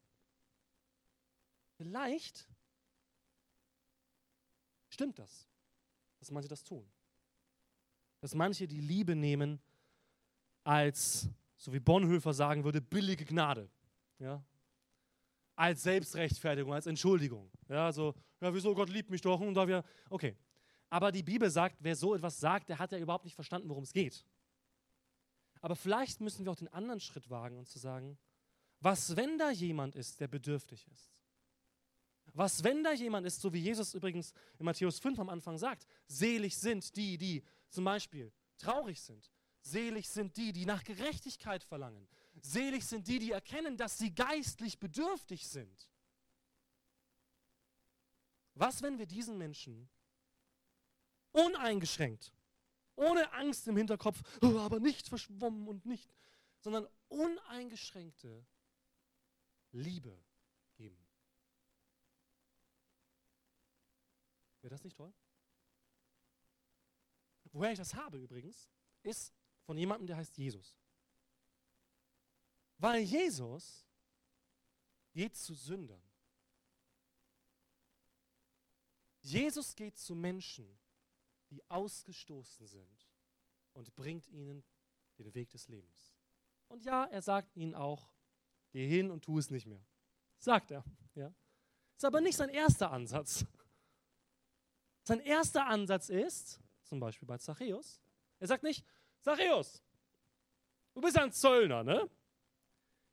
[1.76, 2.48] Vielleicht
[4.88, 5.50] stimmt das,
[6.20, 6.90] dass manche das tun.
[8.22, 9.62] Dass manche die Liebe nehmen
[10.64, 11.28] als,
[11.58, 13.70] so wie Bonhoeffer sagen würde, billige Gnade.
[14.20, 14.42] Ja?
[15.58, 17.52] Als Selbstrechtfertigung, als Entschuldigung.
[17.68, 20.38] Ja, so, ja, wieso, Gott liebt mich doch und da wir, okay.
[20.90, 23.84] Aber die Bibel sagt, wer so etwas sagt, der hat ja überhaupt nicht verstanden, worum
[23.84, 24.24] es geht.
[25.60, 28.18] Aber vielleicht müssen wir auch den anderen Schritt wagen und zu sagen,
[28.80, 31.12] was wenn da jemand ist, der bedürftig ist?
[32.34, 35.88] Was wenn da jemand ist, so wie Jesus übrigens in Matthäus 5 am Anfang sagt,
[36.06, 39.32] selig sind die, die zum Beispiel traurig sind.
[39.62, 42.08] Selig sind die, die nach Gerechtigkeit verlangen.
[42.42, 45.90] Selig sind die, die erkennen, dass sie geistlich bedürftig sind.
[48.54, 49.90] Was, wenn wir diesen Menschen
[51.32, 52.34] uneingeschränkt
[52.98, 56.12] ohne Angst im Hinterkopf, oh, aber nicht verschwommen und nicht,
[56.60, 58.46] sondern uneingeschränkte
[59.72, 60.20] Liebe
[60.76, 60.98] geben.
[64.62, 65.14] Wäre das nicht toll?
[67.54, 68.68] Woher ich das habe übrigens,
[69.04, 70.76] ist von jemandem, der heißt Jesus.
[72.78, 73.86] Weil Jesus
[75.12, 76.02] geht zu Sündern.
[79.22, 80.80] Jesus geht zu Menschen,
[81.50, 83.08] die ausgestoßen sind
[83.74, 84.64] und bringt ihnen
[85.18, 86.14] den Weg des Lebens.
[86.68, 88.10] Und ja, er sagt ihnen auch,
[88.72, 89.84] geh hin und tu es nicht mehr.
[90.40, 90.84] Sagt er.
[91.16, 91.34] Ja.
[91.96, 93.46] Ist aber nicht sein erster Ansatz.
[95.04, 98.02] Sein erster Ansatz ist, zum Beispiel bei Zachäus,
[98.40, 98.86] er sagt nicht,
[99.22, 99.82] Zachäus,
[100.94, 102.10] du bist ein Zöllner, ne?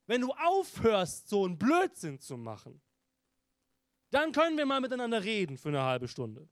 [0.07, 2.81] Wenn du aufhörst, so einen Blödsinn zu machen,
[4.11, 6.49] dann können wir mal miteinander reden für eine halbe Stunde.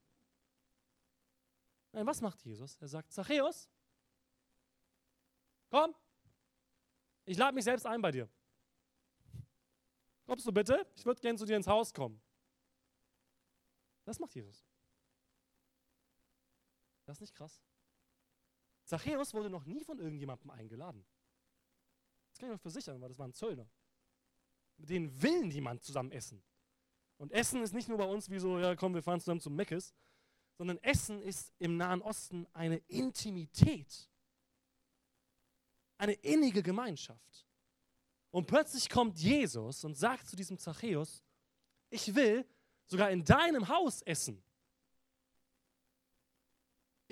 [1.91, 2.75] Nein, was macht Jesus?
[2.77, 3.69] Er sagt, Zachäus,
[5.69, 5.95] komm,
[7.25, 8.27] ich lade mich selbst ein bei dir.
[10.25, 10.85] Kommst du bitte?
[10.95, 12.21] Ich würde gerne zu dir ins Haus kommen.
[14.03, 14.65] Das macht Jesus.
[17.05, 17.61] Das ist nicht krass.
[18.83, 21.05] Zachäus wurde noch nie von irgendjemandem eingeladen.
[22.33, 23.69] Das kann ich euch versichern, weil das war ein Zöllner.
[24.77, 26.41] Mit denen will niemand zusammen essen.
[27.17, 29.55] Und Essen ist nicht nur bei uns wie so, ja komm, wir fahren zusammen zum
[29.55, 29.93] Meckes,
[30.57, 34.09] sondern Essen ist im Nahen Osten eine Intimität.
[35.99, 37.45] Eine innige Gemeinschaft.
[38.31, 41.23] Und plötzlich kommt Jesus und sagt zu diesem Zachäus,
[41.91, 42.47] ich will
[42.85, 44.43] sogar in deinem Haus essen.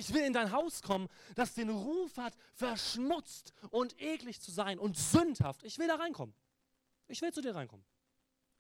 [0.02, 4.80] Ich will in dein Haus kommen, das den Ruf hat, verschmutzt und eklig zu sein
[4.80, 5.64] und sündhaft.
[5.64, 6.34] Ich will da reinkommen.
[7.08, 7.86] Ich will zu dir reinkommen.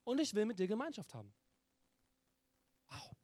[0.03, 1.33] Und ich will mit dir Gemeinschaft haben.
[2.89, 3.15] Wow.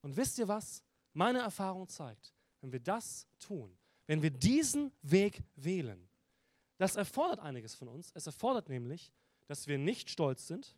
[0.00, 0.82] Und wisst ihr was?
[1.12, 2.32] Meine Erfahrung zeigt,
[2.62, 3.76] wenn wir das tun,
[4.06, 6.08] wenn wir diesen Weg wählen,
[6.78, 8.12] das erfordert einiges von uns.
[8.14, 9.12] Es erfordert nämlich,
[9.46, 10.74] dass wir nicht stolz sind.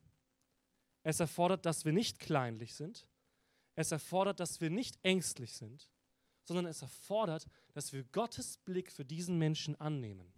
[1.05, 3.07] Es erfordert, dass wir nicht kleinlich sind.
[3.81, 5.89] Es erfordert, dass wir nicht ängstlich sind,
[6.45, 10.35] sondern es erfordert, dass wir Gottes Blick für diesen Menschen annehmen.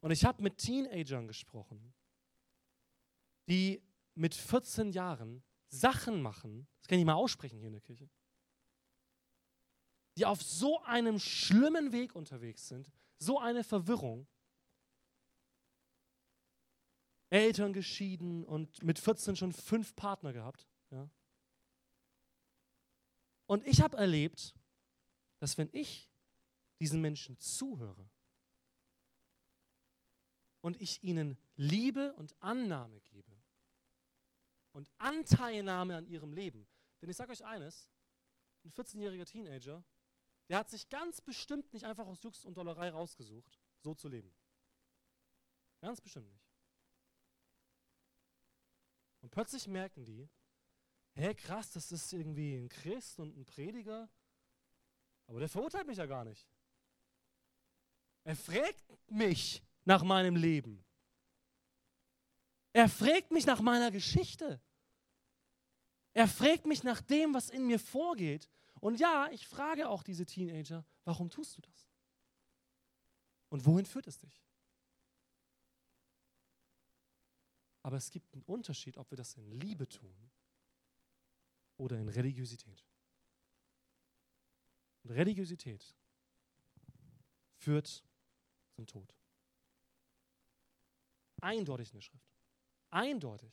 [0.00, 1.94] Und ich habe mit Teenagern gesprochen,
[3.48, 3.82] die
[4.14, 8.10] mit 14 Jahren Sachen machen, das kann ich mal aussprechen hier in der Kirche,
[10.18, 14.26] die auf so einem schlimmen Weg unterwegs sind, so eine Verwirrung,
[17.30, 20.66] Eltern geschieden und mit 14 schon fünf Partner gehabt.
[20.90, 21.08] Ja?
[23.46, 24.54] Und ich habe erlebt,
[25.38, 26.10] dass wenn ich
[26.80, 28.08] diesen Menschen zuhöre
[30.60, 33.32] und ich ihnen Liebe und Annahme gebe
[34.72, 36.68] und Anteilnahme an ihrem Leben,
[37.00, 37.88] denn ich sage euch eines,
[38.64, 39.84] ein 14-jähriger Teenager,
[40.48, 44.34] der hat sich ganz bestimmt nicht einfach aus Jux und Dollerei rausgesucht, so zu leben.
[45.80, 46.44] Ganz bestimmt nicht.
[49.20, 50.28] Und plötzlich merken die,
[51.18, 54.08] hä, krass, das ist irgendwie ein Christ und ein Prediger,
[55.26, 56.48] aber der verurteilt mich ja gar nicht.
[58.24, 60.84] Er fragt mich nach meinem Leben.
[62.72, 64.60] Er fragt mich nach meiner Geschichte.
[66.14, 68.48] Er fragt mich nach dem, was in mir vorgeht.
[68.80, 71.88] Und ja, ich frage auch diese Teenager, warum tust du das?
[73.48, 74.44] Und wohin führt es dich?
[77.82, 80.27] Aber es gibt einen Unterschied, ob wir das in Liebe tun
[81.78, 82.84] oder in Religiosität.
[85.04, 85.96] Und Religiosität
[87.56, 88.04] führt
[88.72, 89.14] zum Tod.
[91.40, 92.28] Eindeutig in der Schrift.
[92.90, 93.52] Eindeutig.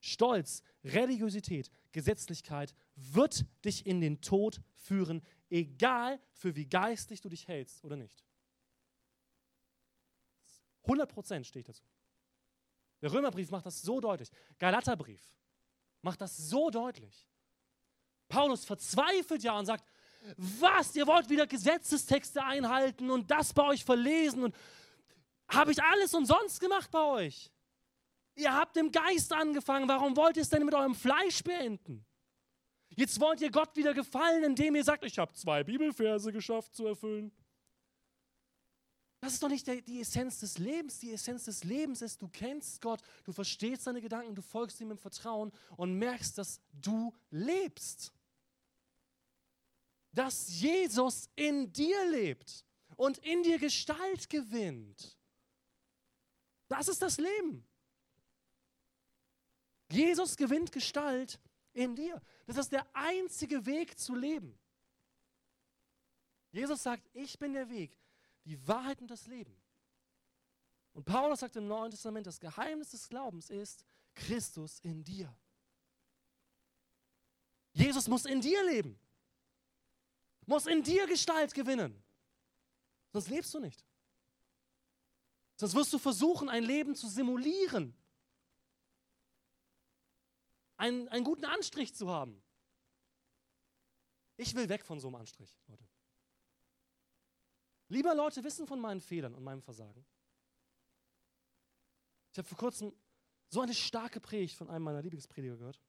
[0.00, 7.48] Stolz, Religiosität, Gesetzlichkeit wird dich in den Tod führen, egal für wie geistig du dich
[7.48, 8.24] hältst oder nicht.
[10.82, 11.84] 100 Prozent stehe ich dazu.
[13.02, 14.30] Der Römerbrief macht das so deutlich.
[14.58, 15.34] Galaterbrief
[16.02, 17.28] macht das so deutlich.
[18.28, 19.84] Paulus verzweifelt ja und sagt,
[20.36, 24.54] was, ihr wollt wieder Gesetzestexte einhalten und das bei euch verlesen und
[25.48, 27.50] habe ich alles umsonst gemacht bei euch?
[28.34, 32.04] Ihr habt im Geist angefangen, warum wollt ihr es denn mit eurem Fleisch beenden?
[32.90, 36.86] Jetzt wollt ihr Gott wieder gefallen, indem ihr sagt, ich habe zwei Bibelverse geschafft zu
[36.86, 37.32] erfüllen.
[39.20, 41.00] Das ist doch nicht die Essenz des Lebens.
[41.00, 44.92] Die Essenz des Lebens ist, du kennst Gott, du verstehst seine Gedanken, du folgst ihm
[44.92, 48.12] im Vertrauen und merkst, dass du lebst.
[50.12, 52.64] Dass Jesus in dir lebt
[52.96, 55.16] und in dir Gestalt gewinnt.
[56.68, 57.66] Das ist das Leben.
[59.90, 61.40] Jesus gewinnt Gestalt
[61.72, 62.20] in dir.
[62.46, 64.58] Das ist der einzige Weg zu leben.
[66.52, 67.98] Jesus sagt, ich bin der Weg,
[68.48, 69.54] die Wahrheit und das Leben.
[70.94, 73.84] Und Paulus sagt im Neuen Testament, das Geheimnis des Glaubens ist
[74.14, 75.32] Christus in dir.
[77.72, 78.98] Jesus muss in dir leben,
[80.46, 82.02] muss in dir Gestalt gewinnen.
[83.12, 83.84] Sonst lebst du nicht.
[85.56, 87.94] Sonst wirst du versuchen, ein Leben zu simulieren,
[90.76, 92.42] einen, einen guten Anstrich zu haben.
[94.36, 95.87] Ich will weg von so einem Anstrich, Leute.
[97.88, 100.04] Lieber Leute wissen von meinen Fehlern und meinem Versagen.
[102.32, 102.92] Ich habe vor kurzem
[103.48, 105.80] so eine starke Predigt von einem meiner Lieblingsprediger gehört.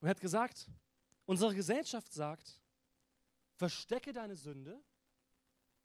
[0.00, 0.70] Und er hat gesagt,
[1.24, 2.60] unsere Gesellschaft sagt,
[3.54, 4.80] verstecke deine Sünde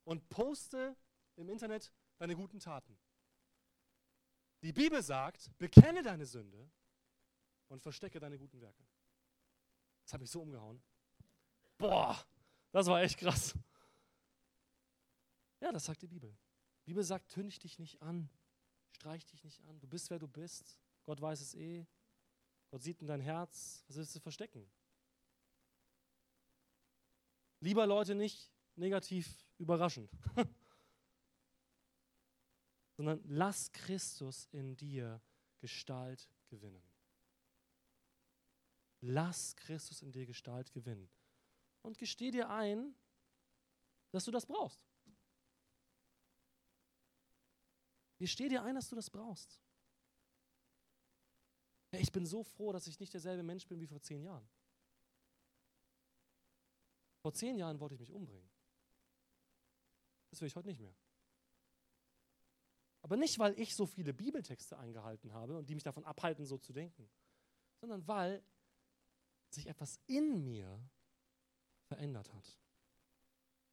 [0.04, 0.96] und poste
[1.36, 2.96] im Internet deine guten Taten.
[4.62, 6.70] Die Bibel sagt, bekenne deine Sünde
[7.68, 8.84] und verstecke deine guten Werke.
[10.04, 10.80] Das hat mich so umgehauen.
[11.78, 12.24] Boah,
[12.72, 13.54] das war echt krass.
[15.60, 16.36] Ja, das sagt die Bibel.
[16.84, 18.28] Die Bibel sagt, tünch dich nicht an,
[18.90, 19.78] streich dich nicht an.
[19.78, 20.80] Du bist, wer du bist.
[21.04, 21.86] Gott weiß es eh.
[22.70, 23.84] Gott sieht in dein Herz.
[23.86, 24.68] Was willst du verstecken?
[27.60, 30.10] Lieber Leute nicht negativ überraschend,
[32.96, 35.20] sondern lass Christus in dir
[35.60, 36.82] Gestalt gewinnen.
[39.00, 41.08] Lass Christus in dir Gestalt gewinnen.
[41.82, 42.94] Und gesteh dir ein,
[44.10, 44.80] dass du das brauchst.
[48.18, 49.60] Gesteh dir ein, dass du das brauchst.
[51.92, 54.48] Ich bin so froh, dass ich nicht derselbe Mensch bin wie vor zehn Jahren.
[57.20, 58.48] Vor zehn Jahren wollte ich mich umbringen.
[60.30, 60.94] Das will ich heute nicht mehr.
[63.02, 66.56] Aber nicht, weil ich so viele Bibeltexte eingehalten habe und die mich davon abhalten, so
[66.56, 67.10] zu denken,
[67.80, 68.42] sondern weil
[69.50, 70.80] sich etwas in mir
[71.92, 72.58] verändert hat.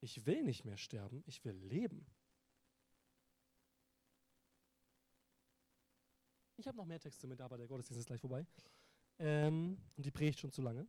[0.02, 2.06] Ich will nicht mehr sterben, ich will leben.
[6.58, 8.46] Ich habe noch mehr Texte mit, aber der Gottesdienst ist gleich vorbei.
[9.20, 10.86] Ähm, und die predigt schon zu lange.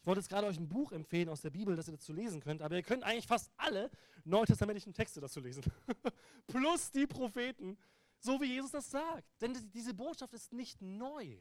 [0.00, 2.40] Ich wollte jetzt gerade euch ein Buch empfehlen aus der Bibel, das ihr dazu lesen
[2.40, 3.88] könnt, aber ihr könnt eigentlich fast alle
[4.24, 5.62] neutestamentlichen Texte dazu lesen.
[6.48, 7.78] Plus die Propheten,
[8.18, 9.40] so wie Jesus das sagt.
[9.40, 11.38] Denn diese Botschaft ist nicht neu.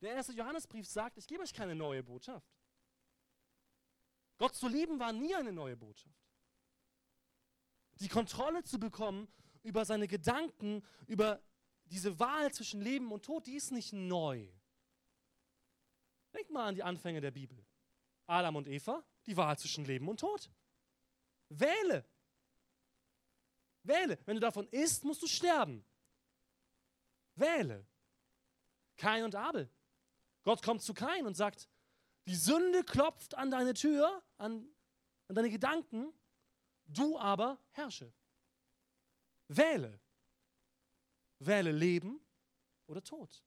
[0.00, 2.48] Der erste Johannesbrief sagt, ich gebe euch keine neue Botschaft.
[4.38, 6.14] Gott zu lieben war nie eine neue Botschaft.
[7.94, 9.26] Die Kontrolle zu bekommen
[9.64, 11.42] über seine Gedanken, über
[11.86, 14.48] diese Wahl zwischen Leben und Tod, die ist nicht neu.
[16.32, 17.64] Denk mal an die Anfänge der Bibel.
[18.26, 20.50] Adam und Eva, die Wahl zwischen Leben und Tod.
[21.48, 22.04] Wähle.
[23.82, 24.18] Wähle.
[24.26, 25.84] Wenn du davon isst, musst du sterben.
[27.34, 27.86] Wähle.
[28.96, 29.70] Kain und Abel.
[30.48, 31.68] Gott kommt zu Kain und sagt,
[32.26, 34.66] die Sünde klopft an deine Tür, an,
[35.26, 36.10] an deine Gedanken,
[36.86, 38.10] du aber herrsche.
[39.48, 40.00] Wähle.
[41.38, 42.18] Wähle Leben
[42.86, 43.44] oder Tod.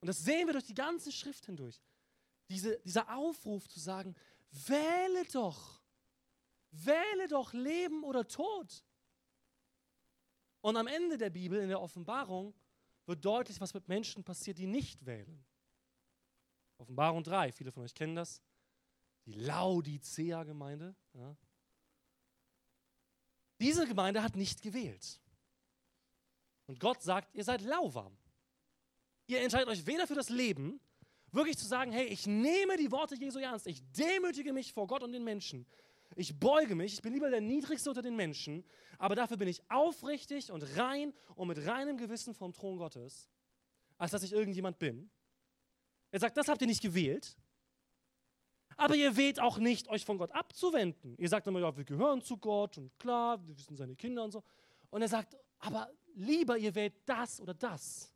[0.00, 1.80] Und das sehen wir durch die ganze Schrift hindurch.
[2.50, 4.14] Diese, dieser Aufruf zu sagen,
[4.50, 5.80] wähle doch,
[6.72, 8.84] wähle doch Leben oder Tod.
[10.60, 12.52] Und am Ende der Bibel, in der Offenbarung,
[13.12, 15.44] wird deutlich, was mit Menschen passiert, die nicht wählen.
[16.78, 18.40] Offenbarung 3, viele von euch kennen das.
[19.26, 20.96] Die Laodicea-Gemeinde.
[21.12, 21.36] Ja.
[23.60, 25.20] Diese Gemeinde hat nicht gewählt.
[26.66, 28.16] Und Gott sagt, ihr seid lauwarm.
[29.26, 30.80] Ihr entscheidet euch weder für das Leben,
[31.32, 35.02] wirklich zu sagen, hey, ich nehme die Worte Jesu ernst, ich demütige mich vor Gott
[35.02, 35.66] und den Menschen,
[36.16, 38.64] ich beuge mich, ich bin lieber der Niedrigste unter den Menschen,
[38.98, 43.30] aber dafür bin ich aufrichtig und rein und mit reinem Gewissen vom Thron Gottes,
[43.98, 45.10] als dass ich irgendjemand bin.
[46.10, 47.36] Er sagt, das habt ihr nicht gewählt,
[48.76, 51.14] aber ihr wählt auch nicht, euch von Gott abzuwenden.
[51.18, 54.32] Ihr sagt immer, ja, wir gehören zu Gott und klar, wir sind seine Kinder und
[54.32, 54.42] so.
[54.90, 58.12] Und er sagt, aber lieber ihr wählt das oder das.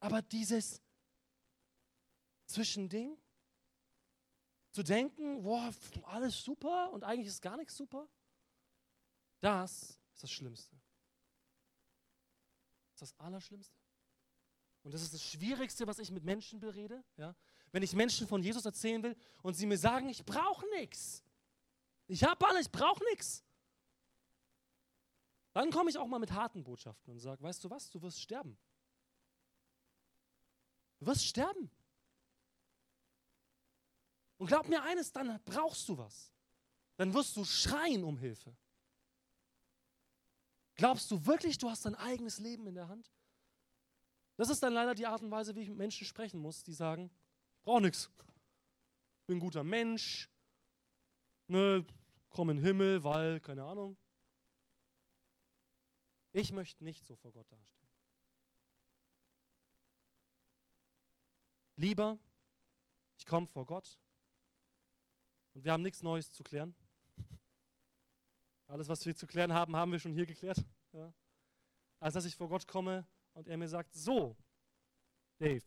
[0.00, 0.80] Aber dieses
[2.46, 3.16] Zwischending,
[4.72, 5.72] zu denken, boah,
[6.04, 8.08] alles super und eigentlich ist gar nichts super,
[9.40, 10.76] das ist das Schlimmste.
[12.94, 13.76] Das ist das Allerschlimmste.
[14.82, 17.04] Und das ist das Schwierigste, was ich mit Menschen berede.
[17.16, 17.34] Ja?
[17.70, 21.22] Wenn ich Menschen von Jesus erzählen will und sie mir sagen, ich brauche nichts.
[22.08, 23.44] Ich habe alles, ich brauche nichts.
[25.52, 28.20] Dann komme ich auch mal mit harten Botschaften und sage, weißt du was, du wirst
[28.20, 28.58] sterben.
[30.98, 31.70] Du wirst sterben.
[34.42, 36.32] Und glaub mir eines, dann brauchst du was.
[36.96, 38.52] Dann wirst du schreien um Hilfe.
[40.74, 43.12] Glaubst du wirklich, du hast dein eigenes Leben in der Hand?
[44.36, 46.72] Das ist dann leider die Art und Weise, wie ich mit Menschen sprechen muss, die
[46.72, 47.08] sagen,
[47.54, 48.10] ich brauche nichts.
[49.20, 50.28] Ich bin ein guter Mensch.
[51.46, 51.86] Ne,
[52.28, 53.96] komm in den Himmel, weil, keine Ahnung.
[56.32, 57.88] Ich möchte nicht so vor Gott dastehen.
[61.76, 62.18] Lieber,
[63.18, 64.00] ich komme vor Gott
[65.54, 66.74] und wir haben nichts Neues zu klären.
[68.66, 70.64] Alles, was wir zu klären haben, haben wir schon hier geklärt.
[70.92, 71.12] Ja.
[72.00, 74.36] als dass ich vor Gott komme und er mir sagt, so,
[75.38, 75.64] Dave,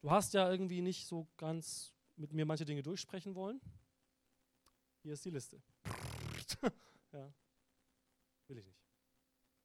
[0.00, 3.60] du hast ja irgendwie nicht so ganz mit mir manche Dinge durchsprechen wollen.
[5.02, 5.60] Hier ist die Liste.
[7.12, 7.32] ja.
[8.46, 8.80] Will ich nicht.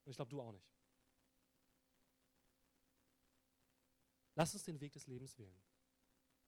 [0.03, 0.67] Und ich glaube, du auch nicht.
[4.36, 5.61] Lass uns den Weg des Lebens wählen.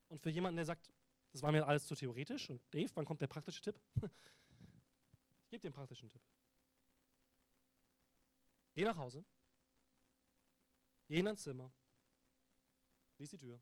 [0.08, 0.92] Und für jemanden, der sagt,
[1.32, 3.80] das war mir alles zu theoretisch und Dave, wann kommt der praktische Tipp?
[5.42, 6.22] ich gebe dir einen praktischen Tipp.
[8.74, 9.26] Geh nach Hause,
[11.08, 11.72] geh in dein Zimmer,
[13.16, 13.62] schließ die Tür,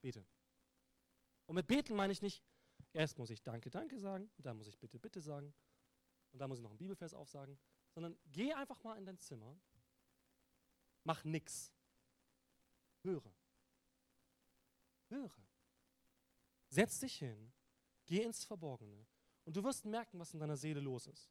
[0.00, 0.24] bete.
[1.46, 2.44] Und mit beten meine ich nicht,
[2.92, 5.52] erst muss ich Danke, Danke sagen, und dann muss ich Bitte, Bitte sagen,
[6.32, 7.58] und dann muss ich noch einen Bibelvers aufsagen,
[7.90, 9.58] sondern geh einfach mal in dein Zimmer,
[11.02, 11.72] mach nix,
[13.02, 13.34] höre.
[15.08, 15.49] Höre.
[16.70, 17.52] Setz dich hin,
[18.06, 19.06] geh ins Verborgene
[19.44, 21.30] und du wirst merken, was in deiner Seele los ist.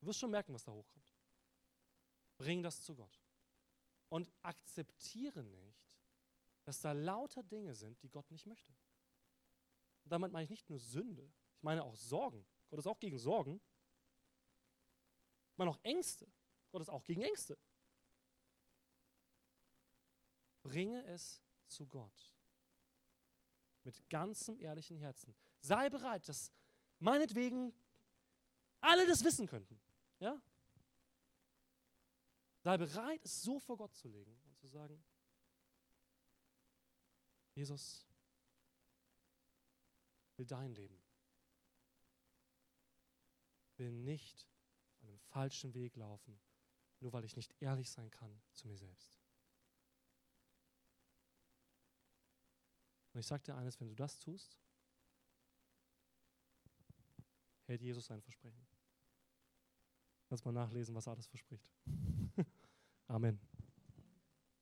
[0.00, 1.14] Du wirst schon merken, was da hochkommt.
[2.38, 3.22] Bring das zu Gott.
[4.08, 5.96] Und akzeptiere nicht,
[6.64, 8.72] dass da lauter Dinge sind, die Gott nicht möchte.
[10.04, 12.44] Und damit meine ich nicht nur Sünde, ich meine auch Sorgen.
[12.68, 13.60] Gott ist auch gegen Sorgen.
[15.50, 16.26] Ich meine auch Ängste.
[16.70, 17.58] Gott ist auch gegen Ängste.
[20.62, 22.32] Bringe es zu Gott.
[23.84, 25.34] Mit ganzem ehrlichen Herzen.
[25.60, 26.52] Sei bereit, dass
[26.98, 27.74] meinetwegen
[28.80, 29.80] alle das wissen könnten.
[30.18, 30.40] Ja?
[32.60, 35.02] Sei bereit, es so vor Gott zu legen und zu sagen,
[37.54, 38.06] Jesus,
[40.36, 41.02] will dein Leben.
[43.76, 44.46] Will nicht
[44.92, 46.40] auf einem falschen Weg laufen,
[47.00, 49.21] nur weil ich nicht ehrlich sein kann zu mir selbst.
[53.12, 54.58] Und ich sage dir eines, wenn du das tust,
[57.66, 58.66] hält Jesus sein Versprechen.
[60.30, 61.70] Lass mal nachlesen, was er alles verspricht.
[63.08, 63.38] Amen.